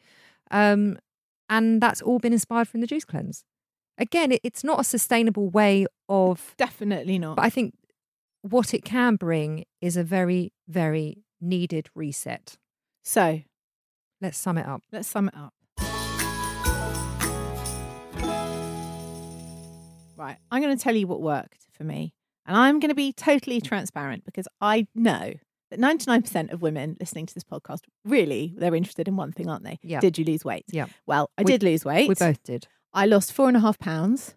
[0.49, 0.97] Um,
[1.47, 3.43] and that's all been inspired from the juice cleanse.
[3.99, 7.35] Again, it, it's not a sustainable way of Definitely not.
[7.35, 7.75] but I think
[8.41, 12.57] what it can bring is a very, very needed reset.
[13.03, 13.41] so
[14.21, 14.81] Let's sum it up.
[14.91, 15.53] let's sum it up.
[20.17, 20.35] Right.
[20.51, 22.13] I'm going to tell you what worked for me.
[22.45, 25.33] And I'm going to be totally transparent because I know
[25.71, 29.63] that 99% of women listening to this podcast really, they're interested in one thing, aren't
[29.63, 29.79] they?
[29.81, 30.01] Yeah.
[30.01, 30.65] Did you lose weight?
[30.71, 30.87] Yeah.
[31.05, 32.09] Well, I We- did lose weight.
[32.09, 32.67] We both did.
[32.91, 34.35] I lost four and a half pounds.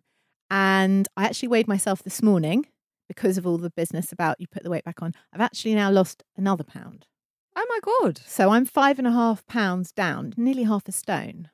[0.50, 2.66] And I actually weighed myself this morning
[3.08, 5.14] because of all the business about you put the weight back on.
[5.32, 7.06] I've actually now lost another pound.
[7.54, 8.20] Oh my god!
[8.26, 11.50] So I'm five and a half pounds down, nearly half a stone.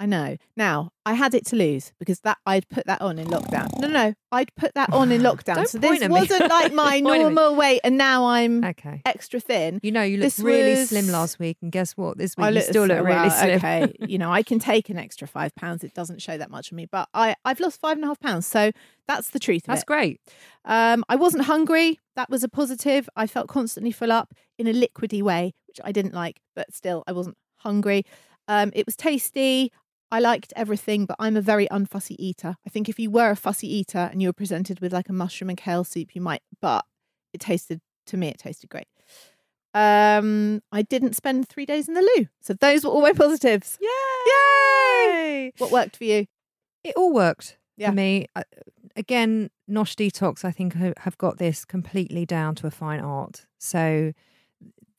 [0.00, 0.36] I know.
[0.56, 3.68] Now I had it to lose because that I'd put that on in lockdown.
[3.80, 5.66] No, no, I'd put that on in lockdown.
[5.66, 7.34] So this wasn't like my Don't point at me.
[7.34, 9.02] normal weight, and now I'm Okay.
[9.04, 9.80] extra thin.
[9.82, 12.16] You know, you looked This really was- slim last week, and guess what?
[12.16, 13.56] This week I you still look really well, slim.
[13.56, 15.82] Okay, you know, I can take an extra five pounds.
[15.82, 18.20] It doesn't show that much on me, but I I've lost five and a half
[18.20, 18.46] pounds.
[18.46, 18.70] So
[19.08, 19.86] that's the truth of That's it.
[19.86, 20.20] great.
[20.64, 21.98] Um, I wasn't hungry.
[22.14, 23.08] That was a positive.
[23.16, 27.02] I felt constantly full up in a liquidy way, which I didn't like, but still,
[27.08, 28.04] I wasn't hungry.
[28.48, 29.72] Um, it was tasty.
[30.10, 32.56] I liked everything, but I'm a very unfussy eater.
[32.66, 35.12] I think if you were a fussy eater and you were presented with like a
[35.12, 36.84] mushroom and kale soup, you might, but
[37.32, 38.86] it tasted, to me, it tasted great.
[39.74, 42.26] Um, I didn't spend three days in the loo.
[42.40, 43.78] So those were all my positives.
[43.80, 43.88] Yay!
[45.12, 45.52] Yay!
[45.58, 46.26] What worked for you?
[46.84, 47.90] It all worked Yeah.
[47.90, 48.26] for me.
[48.96, 53.46] Again, Nosh Detox, I think, have got this completely down to a fine art.
[53.58, 54.12] So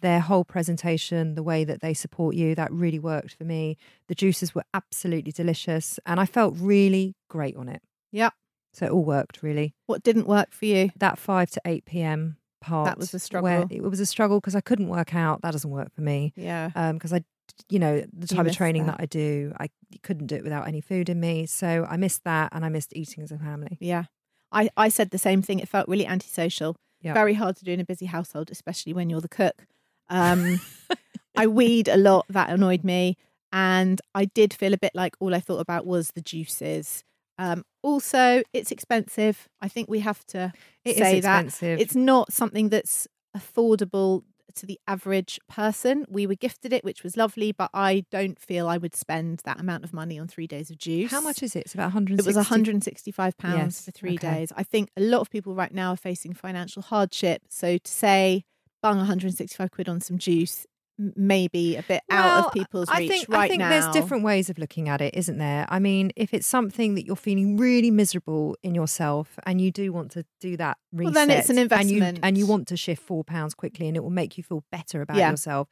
[0.02, 3.78] their whole presentation, the way that they support you, that really worked for me.
[4.08, 7.82] The juices were absolutely delicious, and I felt really great on it.
[8.12, 8.34] Yep.
[8.74, 9.74] So it all worked really.
[9.88, 10.92] What didn't work for you?
[10.98, 12.38] That five to eight p.m.
[12.62, 13.68] part That was a struggle.
[13.70, 15.42] it was a struggle because I couldn't work out.
[15.42, 16.34] That doesn't work for me.
[16.36, 16.72] Yeah.
[16.76, 17.24] Um, because I,
[17.68, 18.98] you know, the type of training that.
[18.98, 19.04] that.
[19.04, 19.70] I do, I
[20.04, 21.46] couldn't do it without any food in me.
[21.46, 23.78] So I missed that, and I missed eating as a family.
[23.82, 24.04] Yeah.
[24.52, 25.60] I, I said the same thing.
[25.60, 26.76] It felt really antisocial.
[27.02, 27.14] Yeah.
[27.14, 29.66] Very hard to do in a busy household, especially when you're the cook.
[30.10, 30.60] Um,
[31.36, 32.26] I weed a lot.
[32.30, 33.18] That annoyed me.
[33.52, 37.04] And I did feel a bit like all I thought about was the juices.
[37.40, 39.48] Um, also, it's expensive.
[39.62, 40.52] I think we have to
[40.86, 41.64] It say that.
[41.64, 44.24] It's not something that's affordable
[44.56, 46.06] to the average person.
[46.10, 49.60] We were gifted it, which was lovely, but I don't feel I would spend that
[49.60, 51.12] amount of money on three days of juice.
[51.12, 51.60] How much is it?
[51.62, 52.22] It's about 160.
[52.22, 54.40] It was 165 pounds Yes, for three okay.
[54.40, 54.54] days.
[54.56, 57.44] I think a lot of people right now are facing financial hardship.
[57.50, 58.44] So to say
[58.82, 60.66] bung 165 quid on some juice
[61.00, 63.70] m- may be a bit out of people's I reach think, right I think now.
[63.70, 65.66] there's different ways of looking at it, isn't there?
[65.70, 69.92] I mean, if it's something that you're feeling really miserable in yourself and you do
[69.92, 72.20] want to do that Well, reset, then it's an and you, investment.
[72.24, 75.02] and you want to shift four pounds quickly and it will make you feel better
[75.02, 75.32] about Yeah.
[75.32, 75.68] yourself.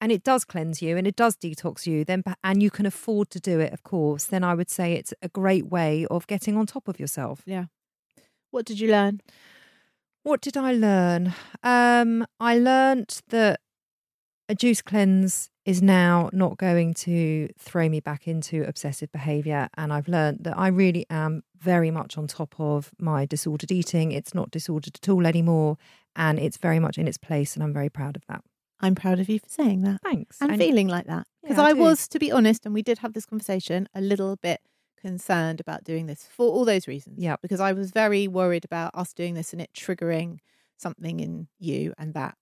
[0.00, 3.30] And it does cleanse you and it does detox you, then and you can afford
[3.30, 6.56] to do it, of course, then I would say it's a great way of getting
[6.56, 7.42] on top of yourself.
[7.46, 7.66] Yeah.
[8.50, 9.20] What did you learn?
[10.24, 11.34] What did I learn?
[11.62, 13.60] Um, I learnt that
[14.48, 19.68] a juice cleanse is now not going to throw me back into obsessive behavior.
[19.76, 24.12] And I've learnt that I really am very much on top of my disordered eating.
[24.12, 25.76] It's not disordered at all anymore.
[26.16, 27.54] And it's very much in its place.
[27.54, 28.42] And I'm very proud of that.
[28.80, 30.38] I'm proud of you for saying that Thanks.
[30.40, 31.26] and, feeling like that.
[31.42, 34.00] Because Yeah, I I, was, to be honest, and we did have this conversation, a
[34.00, 34.60] little bit
[35.04, 37.18] concerned about doing this for all those reasons.
[37.18, 37.36] Yeah.
[37.42, 40.38] Because I was very worried about us doing this and it triggering
[40.76, 42.36] something in you, and that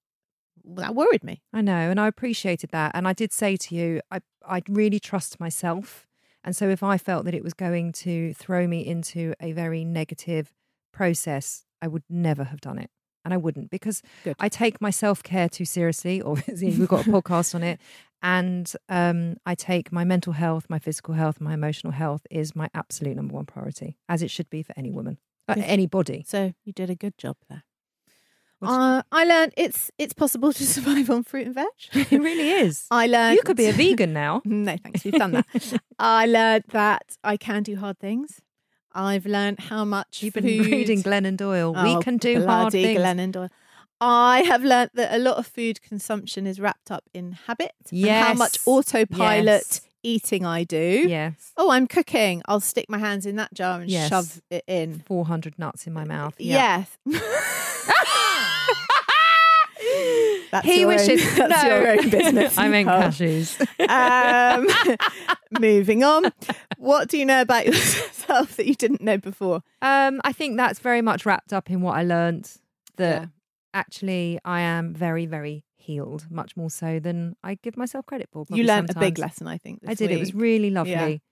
[0.64, 1.42] that worried me.
[1.52, 2.92] I know, and I appreciated that.
[2.94, 6.06] And I did say to you, I I really trust myself.
[6.44, 9.84] And so if I felt that it was going to throw me into a very
[9.84, 10.52] negative
[10.92, 12.90] process, I would never have done it.
[13.24, 14.34] And I wouldn't because Good.
[14.40, 16.20] I take my self care too seriously.
[16.20, 17.80] Obviously, we've got a podcast on it.
[18.22, 22.68] And um, I take my mental health, my physical health, my emotional health is my
[22.72, 25.18] absolute number one priority, as it should be for any woman,
[25.48, 26.24] uh, anybody.
[26.26, 27.64] So you did a good job there.
[28.64, 31.66] Uh, I learned it's it's possible to survive on fruit and veg.
[32.12, 32.86] It really is.
[32.92, 34.40] I learned You could be a vegan now.
[34.44, 35.04] no, thanks.
[35.04, 35.80] You've done that.
[35.98, 38.40] I learned that I can do hard things.
[38.94, 40.66] I've learned how much You've been food...
[40.66, 41.72] reading Glennon Doyle.
[41.74, 43.00] Oh, we can do hard things.
[43.00, 43.48] Glennon Doyle.
[44.04, 47.72] I have learnt that a lot of food consumption is wrapped up in habit.
[47.92, 49.80] and how much autopilot Yes.
[50.02, 51.04] eating I do.
[51.08, 51.52] Yes.
[51.56, 52.42] Oh, I'm cooking.
[52.48, 54.08] I'll stick my hands in that jar and Yes.
[54.08, 55.04] shove it in.
[55.06, 56.34] 400 nuts in my mouth.
[56.38, 56.84] Yeah.
[57.06, 57.22] Yes.
[60.50, 61.22] That's He your wishes.
[61.26, 61.68] Own, that's no.
[61.68, 62.58] your own business.
[62.58, 63.58] I meant cashews.
[63.88, 64.66] Um,
[65.60, 66.30] moving on.
[66.76, 69.62] What do you know about yourself that you didn't know before?
[69.80, 72.58] Um, I think that's very much wrapped up in what I learnt
[72.96, 73.28] that.
[73.74, 78.46] Actually I am very, very healed, much more so than I give myself credit for.
[78.50, 79.80] you learned a big lesson, I think.
[79.86, 80.10] I did.
[80.10, 81.22] It was really lovely.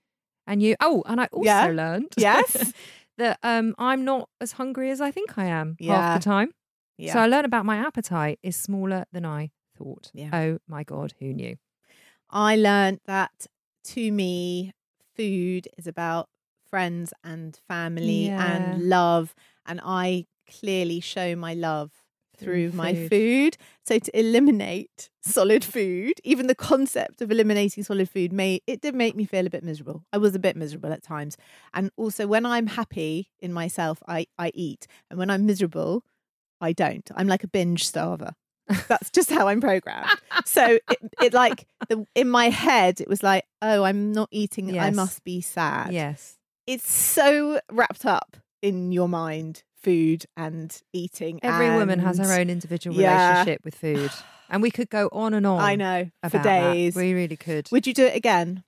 [0.47, 1.67] And you, oh, and I also Yeah.
[1.67, 2.73] learned Yes.
[3.17, 6.01] that um, I'm not as hungry as I think I am Yeah.
[6.01, 6.51] half the time.
[6.97, 7.13] Yeah.
[7.13, 10.11] So I learned about my appetite is smaller than I thought.
[10.13, 10.29] Yeah.
[10.33, 11.57] Oh my God, who knew?
[12.29, 13.47] I learned that
[13.85, 14.71] to me,
[15.15, 16.29] food is about
[16.69, 18.55] friends and family Yeah.
[18.55, 19.35] and love.
[19.65, 22.00] And I clearly show my love
[22.41, 23.09] through Through my food.
[23.09, 23.57] food.
[23.85, 28.95] So to eliminate solid food, even the concept of eliminating solid food may it did
[28.95, 30.03] make me feel a bit miserable.
[30.11, 31.37] I was a bit miserable at times.
[31.73, 34.87] And also when I'm happy in myself, I, I eat.
[35.09, 36.03] And when I'm miserable,
[36.59, 37.09] I don't.
[37.15, 38.33] I'm like a binge starver.
[38.87, 40.09] That's just how I'm programmed.
[40.45, 44.79] So it, it like the, in my head, it was like, oh, I'm not eating.
[44.79, 45.91] I must be sad.
[45.91, 46.37] Yes.
[46.67, 51.39] It's so wrapped up in your mind, food and eating.
[51.43, 53.29] Every woman has her own individual Yeah.
[53.29, 54.11] relationship with food.
[54.49, 55.61] And we could go on and on.
[55.61, 56.73] I know for about that.
[56.73, 56.95] days.
[56.95, 57.69] We really could.
[57.71, 58.63] Would you do it again?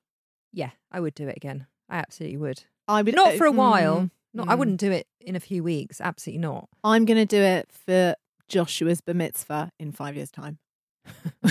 [0.53, 1.65] yeah, I would do it again.
[1.89, 2.63] I absolutely would.
[2.87, 4.09] I would Not for a mm, while.
[4.33, 4.59] Not, I mm.
[4.59, 5.99] wouldn't do it in a few weeks.
[5.99, 6.69] Absolutely not.
[6.83, 8.15] I'm going to do it for
[8.49, 10.59] Joshua's bar mitzvah in five years' time.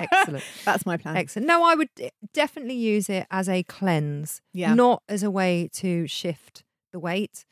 [0.00, 0.44] Excellent.
[0.64, 1.16] That's my plan.
[1.16, 1.46] Excellent.
[1.46, 1.88] No, I would
[2.32, 4.74] definitely use it as a cleanse, Yeah.
[4.74, 7.44] not as a way to shift the weight,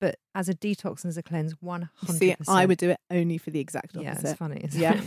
[0.00, 1.52] but as a detox and as a cleanse.
[1.60, 2.18] One hundred.
[2.18, 4.02] See, I would do it only for the exact opposite.
[4.24, 4.68] Yeah, it's funny.
[4.72, 5.00] Yeah.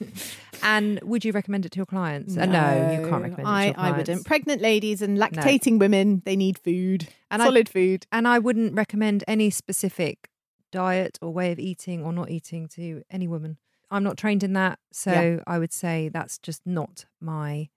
[0.62, 2.36] and would you recommend it to your clients?
[2.36, 4.26] Uh, no, you can't recommend it to I, I wouldn't.
[4.26, 8.06] Pregnant ladies and lactating women, they need food, And I- solid food.
[8.12, 10.28] And I wouldn't recommend any specific
[10.70, 13.58] diet or way of eating or not eating to any woman.
[13.90, 15.42] I'm not trained in that, so Yeah.
[15.46, 17.70] I would say that's just not my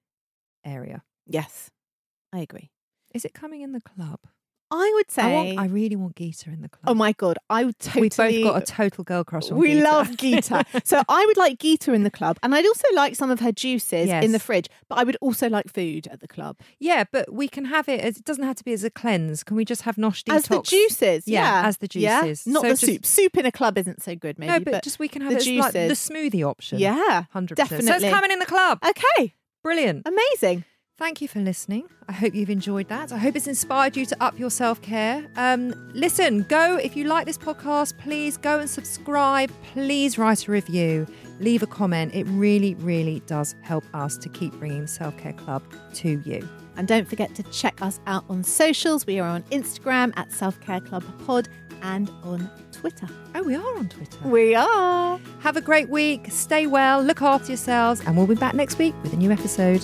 [0.65, 1.03] area.
[1.25, 1.71] Yes,
[2.33, 2.69] I agree.
[3.13, 4.19] Is it coming in the club?
[4.71, 5.33] I would I, say.
[5.33, 6.83] want, I really want Geeta in the club.
[6.87, 8.01] oh my god, I would totally.
[8.03, 11.59] We've both got a total girl crush on we love Geeta, so I would like
[11.59, 14.23] Geeta in the club, and I'd also like some of her juices Yes.
[14.23, 14.67] in the fridge.
[14.87, 17.99] But I would also like food at the club yeah, but we can have it
[18.01, 19.43] as it doesn't have to be as a cleanse.
[19.43, 20.35] Can we just have nosh detox?
[20.35, 21.27] as the juices.
[21.27, 22.21] Yeah, Yeah, as the Yeah?
[22.23, 22.47] juices.
[22.47, 23.05] not So the just- soup.
[23.05, 24.51] Soup in a club isn't so good, maybe.
[24.51, 26.79] no, but, just we can have the it as like the smoothie option.
[26.79, 27.83] yeah, hundred percent.
[27.83, 28.79] So it's coming in the club.
[28.85, 30.07] okay, Brilliant.
[30.07, 30.63] amazing.
[30.97, 31.87] Thank you for listening.
[32.07, 33.11] I hope you've enjoyed that.
[33.11, 35.25] I hope it's inspired you to up your self care.
[35.35, 39.51] Um, listen, go if you like this podcast, please go and subscribe.
[39.73, 41.07] Please write a review,
[41.39, 42.13] leave a comment.
[42.13, 45.63] It really, really does help us to keep bringing the Self Care Club
[45.95, 46.47] to you.
[46.77, 49.07] And don't forget to check us out on socials.
[49.07, 51.49] We are on Instagram at Self Care Club Pod
[51.81, 53.07] and on Twitter.
[53.33, 54.19] Oh, we are on Twitter.
[54.27, 55.19] We are.
[55.39, 56.27] Have a great week.
[56.29, 57.01] Stay well.
[57.01, 59.83] Look after yourselves, and we'll be back next week with a new episode.